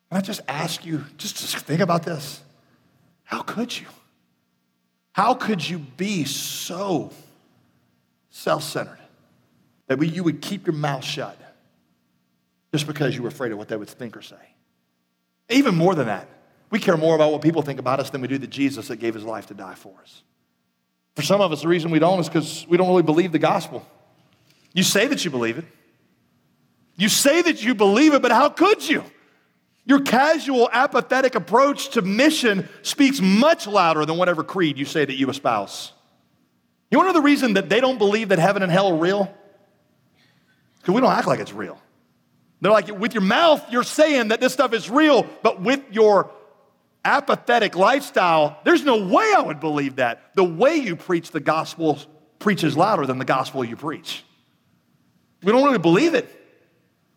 And 0.10 0.18
I 0.18 0.22
just 0.22 0.42
ask 0.48 0.86
you, 0.86 1.04
just, 1.18 1.38
just 1.38 1.58
think 1.58 1.82
about 1.82 2.04
this. 2.04 2.42
How 3.24 3.42
could 3.42 3.78
you? 3.80 3.88
How 5.14 5.34
could 5.34 5.68
you 5.68 5.80
be 5.80 6.26
so 6.26 7.12
self 8.30 8.64
centered 8.64 9.00
that 9.88 10.02
you 10.02 10.24
would 10.24 10.42
keep 10.42 10.66
your 10.66 10.76
mouth 10.76 11.04
shut 11.04 11.38
just 12.72 12.88
because 12.88 13.16
you 13.16 13.24
were 13.24 13.28
afraid 13.28 13.52
of 13.52 13.58
what 13.58 13.68
they 13.68 13.76
would 13.76 13.90
think 13.90 14.16
or 14.16 14.22
say? 14.22 14.36
Even 15.50 15.76
more 15.76 15.96
than 15.96 16.08
that, 16.08 16.28
we 16.70 16.80
care 16.80 16.96
more 16.96 17.14
about 17.14 17.32
what 17.32 17.42
people 17.42 17.62
think 17.62 17.80
about 17.80 18.00
us 18.00 18.10
than 18.10 18.22
we 18.22 18.28
do 18.28 18.38
the 18.38 18.48
Jesus 18.48 18.88
that 18.88 18.98
gave 18.98 19.14
his 19.14 19.26
life 19.26 19.48
to 19.48 19.54
die 19.54 19.76
for 19.76 19.94
us. 20.02 20.24
For 21.16 21.22
some 21.22 21.42
of 21.42 21.52
us, 21.52 21.62
the 21.62 21.68
reason 21.68 21.92
we 21.92 22.00
don't 22.00 22.20
is 22.22 22.30
because 22.30 22.66
we 22.70 22.78
don't 22.78 22.88
really 22.88 23.04
believe 23.04 23.34
the 23.34 23.40
gospel. 23.40 23.86
You 24.74 24.84
say 24.84 25.08
that 25.08 25.26
you 25.26 25.32
believe 25.32 25.58
it. 25.58 25.66
You 26.96 27.10
say 27.10 27.42
that 27.42 27.64
you 27.64 27.76
believe 27.76 28.14
it, 28.14 28.22
but 28.22 28.32
how 28.32 28.48
could 28.48 28.88
you? 28.88 29.04
Your 29.86 30.02
casual, 30.02 30.70
apathetic 30.72 31.36
approach 31.36 31.90
to 31.92 32.02
mission 32.02 32.70
speaks 32.84 33.20
much 33.20 33.66
louder 33.66 34.06
than 34.06 34.18
whatever 34.18 34.44
creed 34.44 34.78
you 34.78 34.86
say 34.86 35.04
that 35.04 35.16
you 35.16 35.30
espouse. 35.30 35.92
You 36.92 36.98
want 36.98 37.10
to 37.10 37.14
know 37.14 37.20
the 37.20 37.26
reason 37.26 37.54
that 37.56 37.70
they 37.70 37.80
don't 37.82 37.98
believe 37.98 38.30
that 38.30 38.40
heaven 38.40 38.64
and 38.64 38.72
hell 38.72 38.88
are 38.90 38.98
real? 38.98 39.34
Because 40.80 40.94
we 40.94 41.02
don't 41.02 41.12
act 41.12 41.28
like 41.28 41.40
it's 41.40 41.54
real. 41.54 41.82
They're 42.60 42.72
like, 42.72 42.90
with 43.00 43.14
your 43.14 43.24
mouth, 43.24 43.64
you're 43.72 43.84
saying 43.84 44.28
that 44.28 44.40
this 44.40 44.54
stuff 44.54 44.74
is 44.74 44.90
real, 44.90 45.26
but 45.42 45.62
with 45.62 45.82
your 45.92 46.30
apathetic 47.04 47.76
lifestyle, 47.76 48.60
there's 48.64 48.84
no 48.84 49.08
way 49.08 49.34
I 49.36 49.42
would 49.42 49.60
believe 49.60 49.96
that. 49.96 50.36
The 50.36 50.44
way 50.44 50.76
you 50.76 50.96
preach 50.96 51.32
the 51.32 51.40
gospel 51.40 51.98
preaches 52.38 52.78
louder 52.78 53.08
than 53.08 53.18
the 53.18 53.26
gospel 53.26 53.66
you 53.66 53.76
preach. 53.76 54.24
We 55.42 55.52
don't 55.52 55.64
really 55.64 55.80
believe 55.80 56.14
it. 56.14 56.30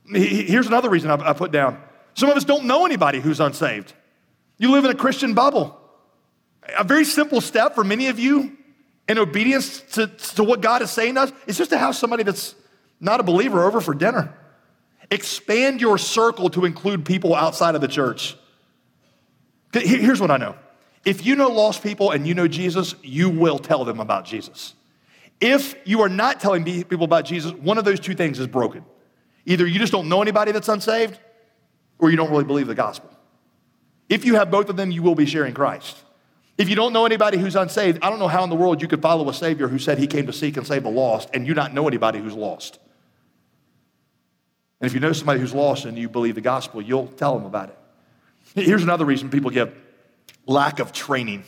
Here's 0.07 0.66
another 0.66 0.88
reason 0.88 1.11
I 1.11 1.35
put 1.35 1.53
down 1.53 1.79
some 2.14 2.31
of 2.31 2.37
us 2.37 2.44
don't 2.44 2.64
know 2.64 2.87
anybody 2.87 3.20
who's 3.20 3.40
unsaved. 3.40 3.92
You 4.59 4.70
live 4.70 4.85
in 4.85 4.90
a 4.90 4.94
Christian 4.94 5.35
bubble. 5.35 5.81
A 6.79 6.85
very 6.85 7.05
simple 7.05 7.40
step 7.40 7.74
for 7.74 7.85
many 7.85 8.09
of 8.09 8.18
you 8.18 8.57
in 9.09 9.18
obedience 9.18 9.81
to, 9.92 10.07
to 10.07 10.44
what 10.44 10.61
God 10.61 10.81
is 10.81 10.90
saying 10.90 11.16
to 11.16 11.22
us 11.22 11.33
is 11.46 11.59
just 11.59 11.70
to 11.70 11.79
have 11.79 11.94
somebody 11.94 12.22
that's 12.22 12.55
not 13.00 13.20
a 13.20 13.22
believer 13.22 13.64
over 13.64 13.81
for 13.81 13.94
dinner. 13.94 14.35
Expand 15.11 15.81
your 15.81 15.98
circle 15.98 16.48
to 16.50 16.64
include 16.64 17.05
people 17.05 17.35
outside 17.35 17.74
of 17.74 17.81
the 17.81 17.88
church. 17.88 18.37
Here's 19.72 20.20
what 20.20 20.31
I 20.31 20.37
know 20.37 20.55
if 21.05 21.27
you 21.27 21.37
know 21.37 21.48
lost 21.48 21.83
people 21.83 22.12
and 22.12 22.27
you 22.27 22.35
know 22.35 22.48
Jesus, 22.48 22.94
you 23.03 23.29
will 23.29 23.59
tell 23.59 23.85
them 23.85 24.00
about 24.00 24.24
Jesus. 24.24 24.74
If 25.40 25.74
you 25.85 26.00
are 26.00 26.09
not 26.09 26.40
telling 26.40 26.64
people 26.64 27.05
about 27.05 27.27
Jesus, 27.27 27.53
one 27.53 27.77
of 27.77 27.85
those 27.85 28.00
two 28.00 28.14
things 28.14 28.38
is 28.38 28.46
broken. 28.46 28.85
Either 29.44 29.66
you 29.66 29.79
just 29.79 29.92
don't 29.92 30.09
know 30.09 30.22
anybody 30.22 30.53
that's 30.53 30.68
unsaved, 30.68 31.18
or 31.98 32.11
you 32.11 32.16
don't 32.16 32.30
really 32.30 32.44
believe 32.44 32.66
the 32.66 32.74
gospel. 32.74 33.11
If 34.09 34.24
you 34.24 34.35
have 34.35 34.50
both 34.50 34.68
of 34.68 34.76
them, 34.76 34.90
you 34.90 35.02
will 35.02 35.14
be 35.14 35.26
sharing 35.26 35.54
Christ. 35.54 35.96
If 36.57 36.68
you 36.68 36.76
don't 36.76 36.92
know 36.92 37.04
anybody 37.04 37.38
who's 37.38 37.57
unsaved, 37.57 37.98
I 38.02 38.11
don't 38.11 38.18
know 38.18 38.28
how 38.28 38.44
in 38.44 38.50
the 38.50 38.57
world 38.57 38.80
you 38.80 38.87
could 38.87 39.02
follow 39.02 39.28
a 39.28 39.35
Savior 39.35 39.66
who 39.66 39.78
said 39.78 39.98
he 39.98 40.07
came 40.07 40.26
to 40.26 40.33
seek 40.33 40.57
and 40.57 40.66
save 40.66 40.85
the 40.85 40.90
lost 40.90 41.28
and 41.35 41.46
you 41.46 41.54
not 41.54 41.74
know 41.74 41.88
anybody 41.88 42.20
who's 42.20 42.35
lost. 42.35 42.78
And 44.80 44.87
if 44.87 44.94
you 44.94 45.00
know 45.00 45.12
somebody 45.12 45.40
who's 45.40 45.54
lost 45.54 45.85
and 45.85 45.98
you 45.98 46.09
believe 46.09 46.35
the 46.35 46.40
gospel, 46.40 46.80
you'll 46.80 47.09
tell 47.09 47.37
them 47.37 47.46
about 47.46 47.70
it. 47.70 47.78
Here's 48.66 48.83
another 48.83 49.04
reason 49.04 49.30
people 49.30 49.50
give 49.50 49.74
lack 50.46 50.78
of 50.78 50.92
training. 50.92 51.44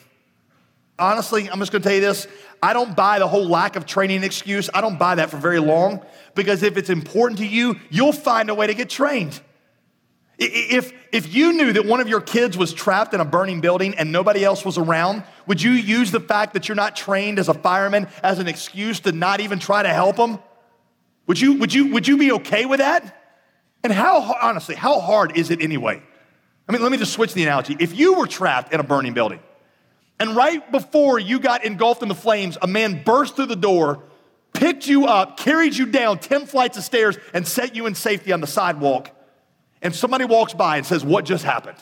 Honestly, 0.98 1.48
I'm 1.50 1.58
just 1.58 1.70
going 1.70 1.82
to 1.82 1.88
tell 1.88 1.96
you 1.96 2.00
this. 2.00 2.26
I 2.62 2.72
don't 2.72 2.96
buy 2.96 3.18
the 3.18 3.28
whole 3.28 3.46
lack 3.46 3.76
of 3.76 3.84
training 3.84 4.24
excuse. 4.24 4.70
I 4.72 4.80
don't 4.80 4.98
buy 4.98 5.16
that 5.16 5.30
for 5.30 5.36
very 5.36 5.60
long 5.60 6.04
because 6.34 6.62
if 6.62 6.76
it's 6.76 6.88
important 6.88 7.38
to 7.40 7.46
you, 7.46 7.78
you'll 7.90 8.12
find 8.12 8.48
a 8.48 8.54
way 8.54 8.66
to 8.66 8.74
get 8.74 8.88
trained. 8.88 9.38
If, 10.38 10.92
if 11.12 11.34
you 11.34 11.54
knew 11.54 11.72
that 11.72 11.86
one 11.86 12.00
of 12.00 12.08
your 12.08 12.20
kids 12.20 12.58
was 12.58 12.74
trapped 12.74 13.14
in 13.14 13.20
a 13.20 13.24
burning 13.24 13.62
building 13.62 13.94
and 13.96 14.12
nobody 14.12 14.44
else 14.44 14.64
was 14.64 14.76
around, 14.76 15.24
would 15.46 15.62
you 15.62 15.70
use 15.70 16.10
the 16.10 16.20
fact 16.20 16.52
that 16.52 16.68
you're 16.68 16.76
not 16.76 16.94
trained 16.94 17.38
as 17.38 17.48
a 17.48 17.54
fireman 17.54 18.08
as 18.22 18.38
an 18.38 18.46
excuse 18.46 19.00
to 19.00 19.12
not 19.12 19.40
even 19.40 19.58
try 19.58 19.82
to 19.82 19.88
help 19.88 20.16
them? 20.16 20.38
Would 21.26 21.40
you, 21.40 21.54
would 21.54 21.72
you, 21.72 21.92
would 21.92 22.06
you 22.06 22.18
be 22.18 22.32
okay 22.32 22.66
with 22.66 22.80
that? 22.80 23.22
And 23.82 23.92
how, 23.92 24.36
honestly, 24.42 24.74
how 24.74 25.00
hard 25.00 25.36
is 25.36 25.50
it 25.50 25.62
anyway? 25.62 26.02
I 26.68 26.72
mean, 26.72 26.82
let 26.82 26.92
me 26.92 26.98
just 26.98 27.12
switch 27.12 27.32
the 27.32 27.42
analogy. 27.42 27.76
If 27.78 27.96
you 27.96 28.14
were 28.14 28.26
trapped 28.26 28.74
in 28.74 28.80
a 28.80 28.82
burning 28.82 29.14
building, 29.14 29.40
and 30.18 30.36
right 30.36 30.70
before 30.70 31.18
you 31.18 31.38
got 31.38 31.64
engulfed 31.64 32.02
in 32.02 32.08
the 32.08 32.14
flames, 32.14 32.58
a 32.60 32.66
man 32.66 33.02
burst 33.04 33.36
through 33.36 33.46
the 33.46 33.56
door, 33.56 34.02
picked 34.52 34.86
you 34.86 35.06
up, 35.06 35.36
carried 35.36 35.76
you 35.76 35.86
down 35.86 36.18
10 36.18 36.46
flights 36.46 36.76
of 36.76 36.84
stairs, 36.84 37.16
and 37.32 37.46
set 37.46 37.76
you 37.76 37.86
in 37.86 37.94
safety 37.94 38.32
on 38.32 38.40
the 38.40 38.46
sidewalk, 38.46 39.10
and 39.86 39.94
somebody 39.94 40.24
walks 40.24 40.52
by 40.52 40.78
and 40.78 40.84
says, 40.84 41.04
What 41.04 41.24
just 41.24 41.44
happened? 41.44 41.78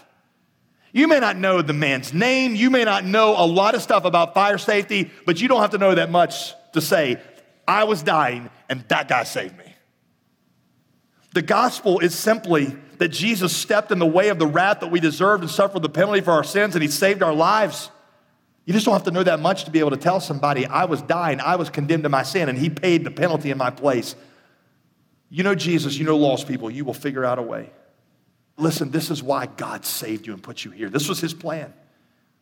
You 0.92 1.08
may 1.08 1.20
not 1.20 1.38
know 1.38 1.62
the 1.62 1.72
man's 1.72 2.12
name, 2.12 2.54
you 2.54 2.68
may 2.68 2.84
not 2.84 3.02
know 3.04 3.34
a 3.36 3.46
lot 3.46 3.74
of 3.74 3.80
stuff 3.80 4.04
about 4.04 4.34
fire 4.34 4.58
safety, 4.58 5.10
but 5.24 5.40
you 5.40 5.48
don't 5.48 5.62
have 5.62 5.70
to 5.70 5.78
know 5.78 5.94
that 5.94 6.10
much 6.10 6.52
to 6.74 6.82
say, 6.82 7.18
I 7.66 7.84
was 7.84 8.02
dying 8.02 8.50
and 8.68 8.84
that 8.88 9.08
guy 9.08 9.24
saved 9.24 9.56
me. 9.56 9.74
The 11.32 11.40
gospel 11.40 11.98
is 12.00 12.14
simply 12.14 12.76
that 12.98 13.08
Jesus 13.08 13.56
stepped 13.56 13.90
in 13.90 13.98
the 13.98 14.06
way 14.06 14.28
of 14.28 14.38
the 14.38 14.46
wrath 14.46 14.80
that 14.80 14.90
we 14.90 15.00
deserved 15.00 15.42
and 15.42 15.50
suffered 15.50 15.82
the 15.82 15.88
penalty 15.88 16.20
for 16.20 16.32
our 16.32 16.44
sins, 16.44 16.76
and 16.76 16.82
he 16.82 16.88
saved 16.88 17.22
our 17.22 17.34
lives. 17.34 17.90
You 18.66 18.74
just 18.74 18.84
don't 18.84 18.92
have 18.92 19.04
to 19.04 19.10
know 19.10 19.24
that 19.24 19.40
much 19.40 19.64
to 19.64 19.70
be 19.70 19.78
able 19.78 19.90
to 19.90 19.96
tell 19.96 20.20
somebody, 20.20 20.66
I 20.66 20.84
was 20.84 21.00
dying, 21.00 21.40
I 21.40 21.56
was 21.56 21.70
condemned 21.70 22.02
to 22.02 22.10
my 22.10 22.22
sin, 22.22 22.50
and 22.50 22.58
he 22.58 22.68
paid 22.68 23.02
the 23.02 23.10
penalty 23.10 23.50
in 23.50 23.56
my 23.56 23.70
place. 23.70 24.14
You 25.30 25.42
know 25.42 25.54
Jesus, 25.54 25.96
you 25.96 26.04
know 26.04 26.18
lost 26.18 26.46
people, 26.46 26.70
you 26.70 26.84
will 26.84 26.94
figure 26.94 27.24
out 27.24 27.40
a 27.40 27.42
way. 27.42 27.72
Listen, 28.56 28.90
this 28.90 29.10
is 29.10 29.22
why 29.22 29.46
God 29.46 29.84
saved 29.84 30.26
you 30.26 30.32
and 30.32 30.42
put 30.42 30.64
you 30.64 30.70
here. 30.70 30.88
This 30.88 31.08
was 31.08 31.20
his 31.20 31.34
plan. 31.34 31.72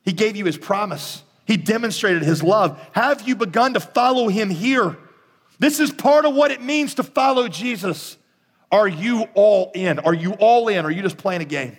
He 0.04 0.12
gave 0.12 0.36
you 0.36 0.44
his 0.44 0.58
promise. 0.58 1.22
He 1.46 1.56
demonstrated 1.56 2.22
his 2.22 2.42
love. 2.42 2.80
Have 2.92 3.26
you 3.26 3.36
begun 3.36 3.74
to 3.74 3.80
follow 3.80 4.28
him 4.28 4.50
here? 4.50 4.96
This 5.58 5.80
is 5.80 5.90
part 5.90 6.24
of 6.24 6.34
what 6.34 6.50
it 6.50 6.60
means 6.60 6.96
to 6.96 7.02
follow 7.02 7.48
Jesus. 7.48 8.16
Are 8.70 8.88
you 8.88 9.28
all 9.34 9.70
in? 9.74 9.98
Are 10.00 10.14
you 10.14 10.32
all 10.34 10.68
in? 10.68 10.84
Are 10.84 10.90
you 10.90 11.02
just 11.02 11.18
playing 11.18 11.42
a 11.42 11.46
game? 11.46 11.76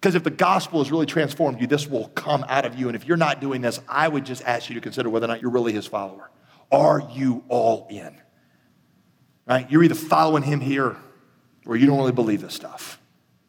Because 0.00 0.14
if 0.14 0.22
the 0.22 0.30
gospel 0.30 0.80
has 0.80 0.92
really 0.92 1.06
transformed 1.06 1.60
you, 1.60 1.66
this 1.66 1.88
will 1.88 2.08
come 2.08 2.44
out 2.48 2.64
of 2.64 2.78
you. 2.78 2.88
And 2.88 2.94
if 2.94 3.06
you're 3.06 3.16
not 3.16 3.40
doing 3.40 3.62
this, 3.62 3.80
I 3.88 4.06
would 4.06 4.24
just 4.24 4.42
ask 4.44 4.68
you 4.68 4.74
to 4.76 4.80
consider 4.80 5.10
whether 5.10 5.24
or 5.24 5.28
not 5.28 5.42
you're 5.42 5.50
really 5.50 5.72
his 5.72 5.86
follower. 5.86 6.30
Are 6.70 7.02
you 7.12 7.44
all 7.48 7.86
in? 7.90 8.16
Right? 9.46 9.68
You're 9.70 9.82
either 9.82 9.94
following 9.94 10.42
him 10.42 10.60
here 10.60 10.96
or 11.66 11.76
you 11.76 11.86
don't 11.86 11.98
really 11.98 12.12
believe 12.12 12.40
this 12.40 12.54
stuff. 12.54 12.97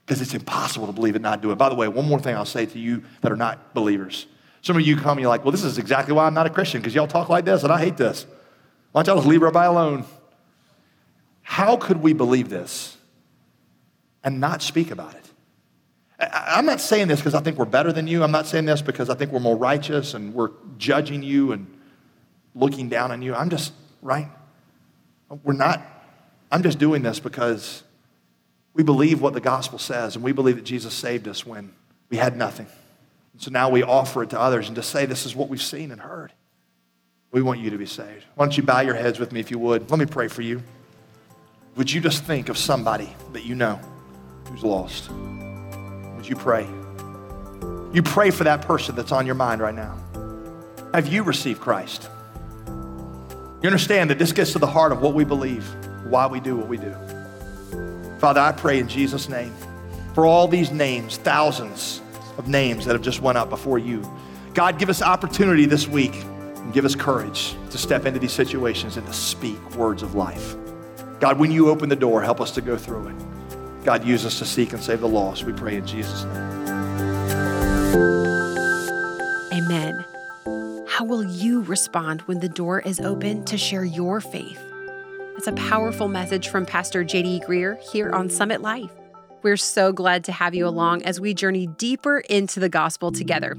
Because 0.10 0.24
it's 0.24 0.34
impossible 0.34 0.88
to 0.88 0.92
believe 0.92 1.16
it, 1.16 1.22
not 1.22 1.40
do 1.40 1.52
it. 1.52 1.56
By 1.60 1.70
the 1.70 1.76
way, 1.76 1.88
one 1.88 2.08
more 2.08 2.20
thing 2.20 2.36
I'll 2.36 2.44
say 2.44 2.66
to 2.66 2.80
you 2.80 3.04
that 3.22 3.32
are 3.32 3.36
not 3.36 3.76
believers. 3.76 4.26
Some 4.64 4.76
of 4.76 4.82
you 4.82 4.96
come 4.96 5.20
and 5.20 5.22
you're 5.22 5.30
like, 5.30 5.46
well, 5.46 5.52
this 5.52 5.64
is 5.64 5.78
exactly 5.78 6.16
why 6.16 6.26
I'm 6.26 6.34
not 6.34 6.48
a 6.48 6.50
Christian, 6.50 6.82
because 6.82 6.96
y'all 6.96 7.06
talk 7.06 7.30
like 7.30 7.46
this 7.46 7.62
and 7.62 7.72
I 7.72 7.78
hate 7.80 7.96
this. 7.96 8.26
Why 8.92 9.04
don't 9.04 9.14
y'all 9.14 9.22
just 9.22 9.30
leave 9.30 9.44
everybody 9.44 9.68
alone? 9.68 10.06
How 11.44 11.78
could 11.78 12.02
we 12.02 12.14
believe 12.14 12.50
this 12.50 12.98
and 14.24 14.40
not 14.40 14.64
speak 14.64 14.90
about 14.90 15.14
it? 15.14 15.26
I'm 16.20 16.66
not 16.66 16.82
saying 16.82 17.08
this 17.08 17.20
because 17.20 17.36
I 17.36 17.42
think 17.42 17.60
we're 17.60 17.66
better 17.66 17.94
than 17.94 18.08
you. 18.08 18.24
I'm 18.24 18.32
not 18.32 18.48
saying 18.48 18.66
this 18.66 18.82
because 18.82 19.12
I 19.12 19.14
think 19.14 19.32
we're 19.32 19.40
more 19.40 19.58
righteous 19.58 20.16
and 20.16 20.34
we're 20.34 20.50
judging 20.80 21.22
you 21.22 21.52
and 21.52 21.68
looking 22.56 22.90
down 22.90 23.12
on 23.12 23.22
you. 23.22 23.36
I'm 23.36 23.52
just, 23.52 23.74
right? 24.02 24.28
We're 25.44 25.54
not, 25.54 25.86
I'm 26.52 26.64
just 26.64 26.80
doing 26.80 27.04
this 27.04 27.20
because 27.20 27.84
we 28.74 28.84
believe 28.84 29.22
what 29.22 29.34
the 29.34 29.42
gospel 29.42 29.80
says 29.80 30.16
and 30.16 30.24
we 30.24 30.32
believe 30.32 30.56
that 30.56 30.66
Jesus 30.66 30.94
saved 30.94 31.28
us 31.28 31.46
when 31.46 31.72
we 32.10 32.18
had 32.18 32.38
nothing. 32.38 32.68
So 33.38 33.52
now 33.52 33.70
we 33.70 33.84
offer 33.84 34.24
it 34.24 34.32
to 34.32 34.40
others 34.40 34.68
and 34.68 34.76
to 34.76 34.84
say, 34.84 35.06
this 35.06 35.26
is 35.26 35.36
what 35.36 35.50
we've 35.50 35.62
seen 35.62 35.92
and 35.92 36.02
heard. 36.02 36.34
We 37.32 37.42
want 37.42 37.60
you 37.60 37.70
to 37.70 37.78
be 37.78 37.86
saved. 37.86 38.26
Why 38.36 38.46
don't 38.46 38.58
you 38.58 38.64
bow 38.64 38.82
your 38.82 38.96
heads 38.96 39.20
with 39.20 39.32
me 39.32 39.40
if 39.40 39.52
you 39.52 39.60
would? 39.60 39.90
Let 39.90 40.00
me 40.00 40.06
pray 40.06 40.28
for 40.28 40.42
you. 40.42 40.62
Would 41.76 41.92
you 41.92 42.02
just 42.02 42.24
think 42.24 42.50
of 42.50 42.58
somebody 42.58 43.10
that 43.34 43.46
you 43.46 43.56
know 43.56 43.80
who's 44.50 44.64
lost? 44.64 45.10
Would 45.12 46.28
you 46.28 46.36
pray? 46.36 46.68
You 47.94 48.02
pray 48.04 48.32
for 48.32 48.44
that 48.44 48.62
person 48.64 48.96
that's 48.96 49.12
on 49.12 49.26
your 49.26 49.36
mind 49.36 49.62
right 49.62 49.76
now. 49.76 49.98
Have 50.94 51.08
you 51.08 51.24
received 51.24 51.62
Christ? 51.62 52.10
You 52.68 53.68
understand 53.68 54.10
that 54.10 54.20
this 54.20 54.32
gets 54.32 54.52
to 54.54 54.60
the 54.60 54.68
heart 54.68 54.92
of 54.92 55.02
what 55.02 55.14
we 55.14 55.24
believe, 55.24 55.66
why 56.06 56.28
we 56.28 56.40
do 56.40 56.56
what 56.56 56.68
we 56.68 56.78
do. 56.78 56.96
Father, 58.20 58.42
I 58.42 58.52
pray 58.52 58.80
in 58.80 58.88
Jesus' 58.88 59.30
name 59.30 59.54
for 60.14 60.26
all 60.26 60.48
these 60.48 60.72
names, 60.72 61.18
thousands 61.18 62.02
of 62.38 62.50
names 62.50 62.86
that 62.86 62.94
have 62.94 63.02
just 63.02 63.22
went 63.22 63.38
up 63.38 63.50
before 63.50 63.80
you. 63.80 64.04
God, 64.54 64.78
give 64.78 64.90
us 64.90 65.02
opportunity 65.02 65.66
this 65.66 65.88
week 65.88 66.14
and 66.16 66.74
give 66.74 66.84
us 66.84 66.96
courage 66.96 67.56
to 67.70 67.78
step 67.78 68.06
into 68.06 68.20
these 68.20 68.34
situations 68.34 68.98
and 68.98 69.08
to 69.08 69.14
speak 69.14 69.58
words 69.76 70.04
of 70.04 70.16
life. 70.16 70.56
God, 71.22 71.40
when 71.40 71.50
you 71.50 71.70
open 71.70 71.88
the 71.88 71.96
door, 71.96 72.22
help 72.22 72.42
us 72.42 72.52
to 72.52 72.62
go 72.62 72.78
through 72.78 73.08
it. 73.08 73.16
God, 73.86 74.04
use 74.06 74.26
us 74.26 74.38
to 74.40 74.46
seek 74.46 74.74
and 74.74 74.84
save 74.84 75.00
the 75.00 75.08
lost. 75.08 75.46
We 75.46 75.54
pray 75.54 75.78
in 75.78 75.88
Jesus' 75.88 76.26
name. 76.26 76.68
Amen. 79.54 80.06
How 80.88 81.06
will 81.06 81.24
you 81.24 81.62
respond 81.62 82.22
when 82.24 82.42
the 82.42 82.50
door 82.50 82.82
is 82.82 83.00
open 83.00 83.46
to 83.46 83.58
share 83.58 83.86
your 83.86 84.20
faith? 84.20 84.69
It's 85.40 85.48
a 85.48 85.54
powerful 85.54 86.10
message 86.10 86.50
from 86.50 86.66
Pastor 86.66 87.06
JD 87.06 87.46
Greear 87.46 87.80
here 87.94 88.12
on 88.12 88.30
Summit 88.30 88.60
Life. 88.60 88.92
We're 89.42 89.56
so 89.56 89.94
glad 89.94 90.26
to 90.26 90.34
have 90.34 90.54
you 90.54 90.68
along 90.68 91.04
as 91.04 91.22
we 91.22 91.34
journey 91.34 91.66
deeper 91.66 92.20
into 92.30 92.60
the 92.60 92.68
gospel 92.68 93.10
together. 93.10 93.56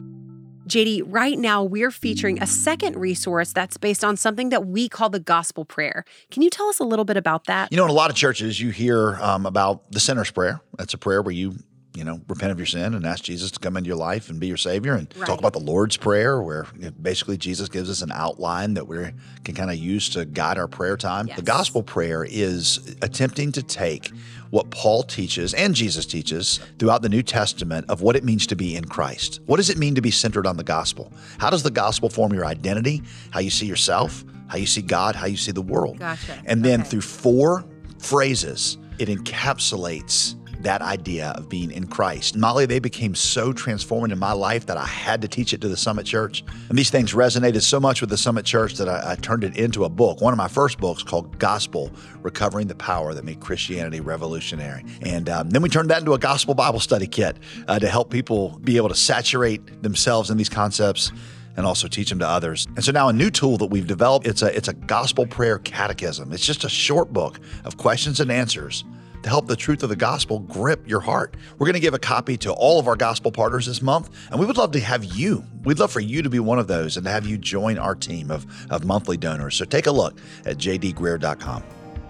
JD, 0.69 1.05
right 1.07 1.38
now 1.38 1.64
we're 1.64 1.90
featuring 1.90 2.43
a 2.43 2.47
second 2.47 2.97
resource 2.97 3.55
that's 3.55 3.79
based 3.79 4.05
on 4.05 4.19
something 4.19 4.51
that 4.51 4.66
we 4.66 4.90
call 4.90 5.09
the 5.09 5.21
gospel 5.21 5.64
prayer. 5.64 6.05
Can 6.31 6.43
you 6.43 6.51
tell 6.51 6.69
us 6.69 6.81
a 6.81 6.85
little 6.85 7.07
bit 7.07 7.16
about 7.16 7.47
that? 7.47 7.73
You 7.73 7.79
know, 7.79 7.85
in 7.85 7.90
a 7.90 7.95
lot 7.95 8.11
of 8.11 8.14
churches, 8.16 8.61
you 8.61 8.69
hear 8.69 9.14
um, 9.14 9.47
about 9.47 9.90
the 9.90 10.01
sinner's 10.01 10.31
prayer. 10.31 10.61
That's 10.77 10.93
a 10.93 10.99
prayer 10.99 11.23
where 11.23 11.33
you 11.33 11.55
you 11.94 12.05
know, 12.05 12.20
repent 12.29 12.53
of 12.53 12.59
your 12.59 12.66
sin 12.66 12.94
and 12.94 13.05
ask 13.05 13.24
Jesus 13.24 13.50
to 13.50 13.59
come 13.59 13.76
into 13.76 13.88
your 13.88 13.96
life 13.96 14.31
and 14.31 14.38
be 14.38 14.46
your 14.46 14.57
Savior, 14.57 14.94
and 14.94 15.12
right. 15.16 15.26
talk 15.26 15.38
about 15.38 15.53
the 15.53 15.61
Lord's 15.61 15.96
Prayer, 15.96 16.40
where 16.40 16.66
basically 17.03 17.37
Jesus 17.37 17.68
gives 17.68 17.90
us 17.90 18.00
an 18.03 18.12
outline 18.12 18.74
that 18.74 18.87
we 18.87 19.11
can 19.44 19.55
kind 19.55 19.70
of 19.70 19.76
use 19.76 20.09
to 20.11 20.24
guide 20.24 20.57
our 20.57 20.68
prayer 20.68 20.96
time. 20.96 21.26
Yes. 21.26 21.37
The 21.37 21.42
Gospel 21.42 21.83
Prayer 21.83 22.24
is 22.24 22.96
attempting 23.03 23.53
to 23.53 23.62
take 23.62 24.12
what 24.50 24.70
Paul 24.70 25.03
teaches 25.03 25.55
and 25.55 25.74
Jesus 25.74 26.07
teaches 26.07 26.61
throughout 26.79 27.03
the 27.03 27.09
New 27.09 27.22
Testament 27.22 27.87
of 27.88 28.03
what 28.03 28.16
it 28.16 28.24
means 28.24 28.46
to 28.48 28.57
be 28.57 28.76
in 28.76 28.85
Christ. 28.85 29.40
What 29.46 29.57
does 29.57 29.70
it 29.70 29.79
mean 29.79 29.94
to 29.94 30.00
be 30.00 30.11
centered 30.11 30.46
on 30.46 30.57
the 30.57 30.64
gospel? 30.64 31.12
How 31.38 31.50
does 31.50 31.62
the 31.62 31.70
gospel 31.70 32.09
form 32.09 32.33
your 32.33 32.44
identity? 32.44 33.03
How 33.31 33.40
you 33.40 33.50
see 33.50 33.66
yourself? 33.66 34.24
How 34.48 34.59
you 34.59 34.66
see 34.66 34.83
God? 34.83 35.14
How 35.14 35.26
you 35.26 35.37
see 35.37 35.53
the 35.53 35.62
world? 35.62 35.98
Gotcha. 35.98 36.40
And 36.46 36.64
then 36.64 36.81
okay. 36.81 36.90
through 36.90 37.03
four 37.03 37.64
phrases, 37.98 38.79
it 38.98 39.09
encapsulates 39.09 40.35
that 40.62 40.83
idea 40.83 41.33
of 41.37 41.49
being 41.49 41.70
in 41.70 41.87
Christ. 41.87 42.37
Molly, 42.37 42.66
they 42.66 42.79
became 42.79 43.14
so 43.14 43.53
transforming 43.53 44.11
in 44.11 44.18
my 44.18 44.33
life 44.33 44.66
that 44.66 44.77
I 44.77 44.87
had 44.87 45.23
to 45.23 45.29
teach 45.29 45.53
it 45.53 45.61
to 45.62 45.68
the 45.68 45.77
Summit 45.77 46.07
Church. 46.07 46.44
And 46.68 46.79
these 46.79 46.90
things 46.90 47.12
resonated 47.12 47.62
so 47.62 47.81
much 47.81 48.01
with 48.01 48.11
the 48.11 48.16
Summit 48.16 48.44
Church 48.44 48.75
that 48.75 48.88
I, 48.88 49.12
I 49.12 49.14
turned 49.16 49.44
it 49.44 49.57
into 49.57 49.85
a 49.85 49.88
book, 49.88 50.20
one 50.20 50.33
of 50.33 50.38
my 50.38 50.49
first 50.49 50.79
books 50.79 51.03
called 51.03 51.38
Gospel 51.38 51.90
Recovering 52.23 52.66
the 52.66 52.75
Power 52.75 53.14
That 53.14 53.25
Made 53.25 53.40
Christianity 53.40 54.01
Revolutionary. 54.01 54.85
And 55.03 55.29
um, 55.29 55.51
then 55.51 55.62
we 55.62 55.68
turned 55.68 55.90
that 55.90 56.01
into 56.01 56.14
a 56.14 56.18
gospel 56.18 56.55
Bible 56.55 56.81
study 56.81 57.07
kit 57.07 57.37
uh, 57.68 57.79
to 57.79 57.88
help 57.88 58.11
people 58.11 58.59
be 58.62 58.77
able 58.77 58.88
to 58.88 58.94
saturate 58.94 59.83
themselves 59.83 60.31
in 60.31 60.37
these 60.37 60.49
concepts 60.49 61.12
and 61.57 61.66
also 61.66 61.88
teach 61.88 62.09
them 62.09 62.18
to 62.20 62.29
others. 62.29 62.66
And 62.77 62.85
so 62.85 62.92
now 62.92 63.09
a 63.09 63.12
new 63.12 63.31
tool 63.31 63.59
that 63.59 63.66
we've 63.66 63.87
developed, 63.87 64.27
it's 64.27 64.42
a 64.42 64.57
it's 64.57 64.68
a 64.68 64.73
gospel 64.73 65.27
prayer 65.27 65.59
catechism. 65.59 66.33
It's 66.33 66.46
just 66.46 66.64
a 66.64 66.68
short 66.68 67.12
book 67.12 67.40
of 67.64 67.77
questions 67.77 68.20
and 68.20 68.31
answers 68.31 68.85
to 69.22 69.28
help 69.28 69.46
the 69.46 69.56
truth 69.56 69.83
of 69.83 69.88
the 69.88 69.96
gospel 69.96 70.40
grip 70.40 70.88
your 70.88 71.00
heart. 71.00 71.37
We're 71.59 71.66
going 71.66 71.74
to 71.74 71.80
give 71.80 71.94
a 71.94 71.98
copy 71.98 72.37
to 72.38 72.52
all 72.52 72.78
of 72.78 72.88
our 72.88 72.96
gospel 72.96 73.33
partners 73.33 73.66
this 73.66 73.83
month, 73.83 74.11
and 74.30 74.40
we 74.40 74.46
would 74.46 74.56
love 74.56 74.72
to 74.72 74.80
have 74.80 75.04
you. 75.04 75.44
We'd 75.64 75.78
love 75.78 75.92
for 75.92 76.00
you 76.00 76.22
to 76.22 76.30
be 76.30 76.40
one 76.40 76.59
of 76.59 76.66
those 76.66 76.96
and 76.96 77.04
to 77.04 77.11
have 77.11 77.26
you 77.26 77.38
join 77.38 77.78
our 77.78 77.94
team 77.94 78.30
of, 78.30 78.46
of 78.70 78.85
monthly 78.85 79.16
donors. 79.16 79.56
So 79.56 79.64
take 79.64 79.87
a 79.87 79.92
look 79.92 80.18
at 80.46 80.56
jdgreear.com. 80.56 81.62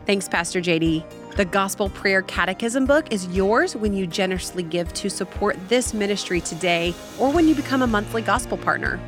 Thanks, 0.06 0.28
Pastor 0.28 0.60
JD. 0.60 1.36
The 1.36 1.44
Gospel 1.44 1.88
Prayer 1.90 2.22
Catechism 2.22 2.84
book 2.84 3.12
is 3.12 3.28
yours 3.28 3.76
when 3.76 3.94
you 3.94 4.06
generously 4.06 4.62
give 4.62 4.92
to 4.94 5.08
support 5.08 5.56
this 5.68 5.94
ministry 5.94 6.40
today 6.40 6.94
or 7.18 7.30
when 7.30 7.46
you 7.46 7.54
become 7.54 7.82
a 7.82 7.86
monthly 7.86 8.22
gospel 8.22 8.56
partner. 8.56 8.98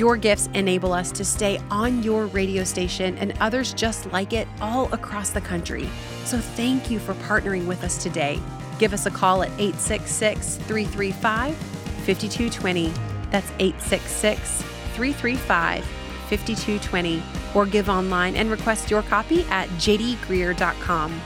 Your 0.00 0.16
gifts 0.16 0.48
enable 0.54 0.94
us 0.94 1.12
to 1.12 1.26
stay 1.26 1.60
on 1.70 2.02
your 2.02 2.24
radio 2.24 2.64
station 2.64 3.18
and 3.18 3.34
others 3.38 3.74
just 3.74 4.10
like 4.12 4.32
it 4.32 4.48
all 4.58 4.90
across 4.94 5.28
the 5.28 5.42
country. 5.42 5.90
So 6.24 6.38
thank 6.38 6.90
you 6.90 6.98
for 6.98 7.12
partnering 7.12 7.66
with 7.66 7.84
us 7.84 8.02
today. 8.02 8.40
Give 8.78 8.94
us 8.94 9.04
a 9.04 9.10
call 9.10 9.42
at 9.42 9.50
866 9.58 10.56
335 10.56 11.54
5220. 11.54 12.94
That's 13.30 13.50
866 13.58 14.62
335 14.94 15.84
5220. 15.84 17.22
Or 17.54 17.66
give 17.66 17.90
online 17.90 18.36
and 18.36 18.50
request 18.50 18.90
your 18.90 19.02
copy 19.02 19.42
at 19.50 19.68
jdgreear.com. 19.68 21.20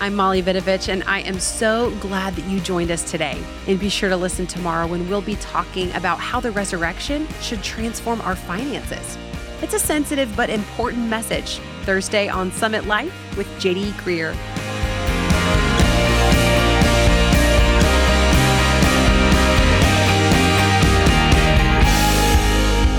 I'm 0.00 0.14
Molly 0.14 0.40
Vidovich, 0.40 0.88
and 0.88 1.02
I 1.04 1.22
am 1.22 1.40
so 1.40 1.90
glad 1.98 2.36
that 2.36 2.48
you 2.48 2.60
joined 2.60 2.92
us 2.92 3.10
today. 3.10 3.42
And 3.66 3.80
be 3.80 3.88
sure 3.88 4.08
to 4.08 4.16
listen 4.16 4.46
tomorrow 4.46 4.86
when 4.86 5.08
we'll 5.08 5.20
be 5.20 5.34
talking 5.36 5.92
about 5.96 6.20
how 6.20 6.38
the 6.38 6.52
resurrection 6.52 7.26
should 7.40 7.64
transform 7.64 8.20
our 8.20 8.36
finances. 8.36 9.18
It's 9.60 9.74
a 9.74 9.78
sensitive 9.78 10.32
but 10.36 10.50
important 10.50 11.08
message. 11.08 11.58
Thursday 11.82 12.28
on 12.28 12.52
Summit 12.52 12.86
Life 12.86 13.12
with 13.36 13.48
JD 13.58 13.90
Greear. 13.94 14.36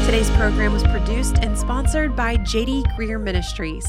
Today's 0.06 0.30
program 0.32 0.74
was 0.74 0.84
produced 0.84 1.38
and 1.38 1.58
sponsored 1.58 2.14
by 2.14 2.36
JD 2.36 2.84
Greear 2.98 3.22
Ministries. 3.22 3.88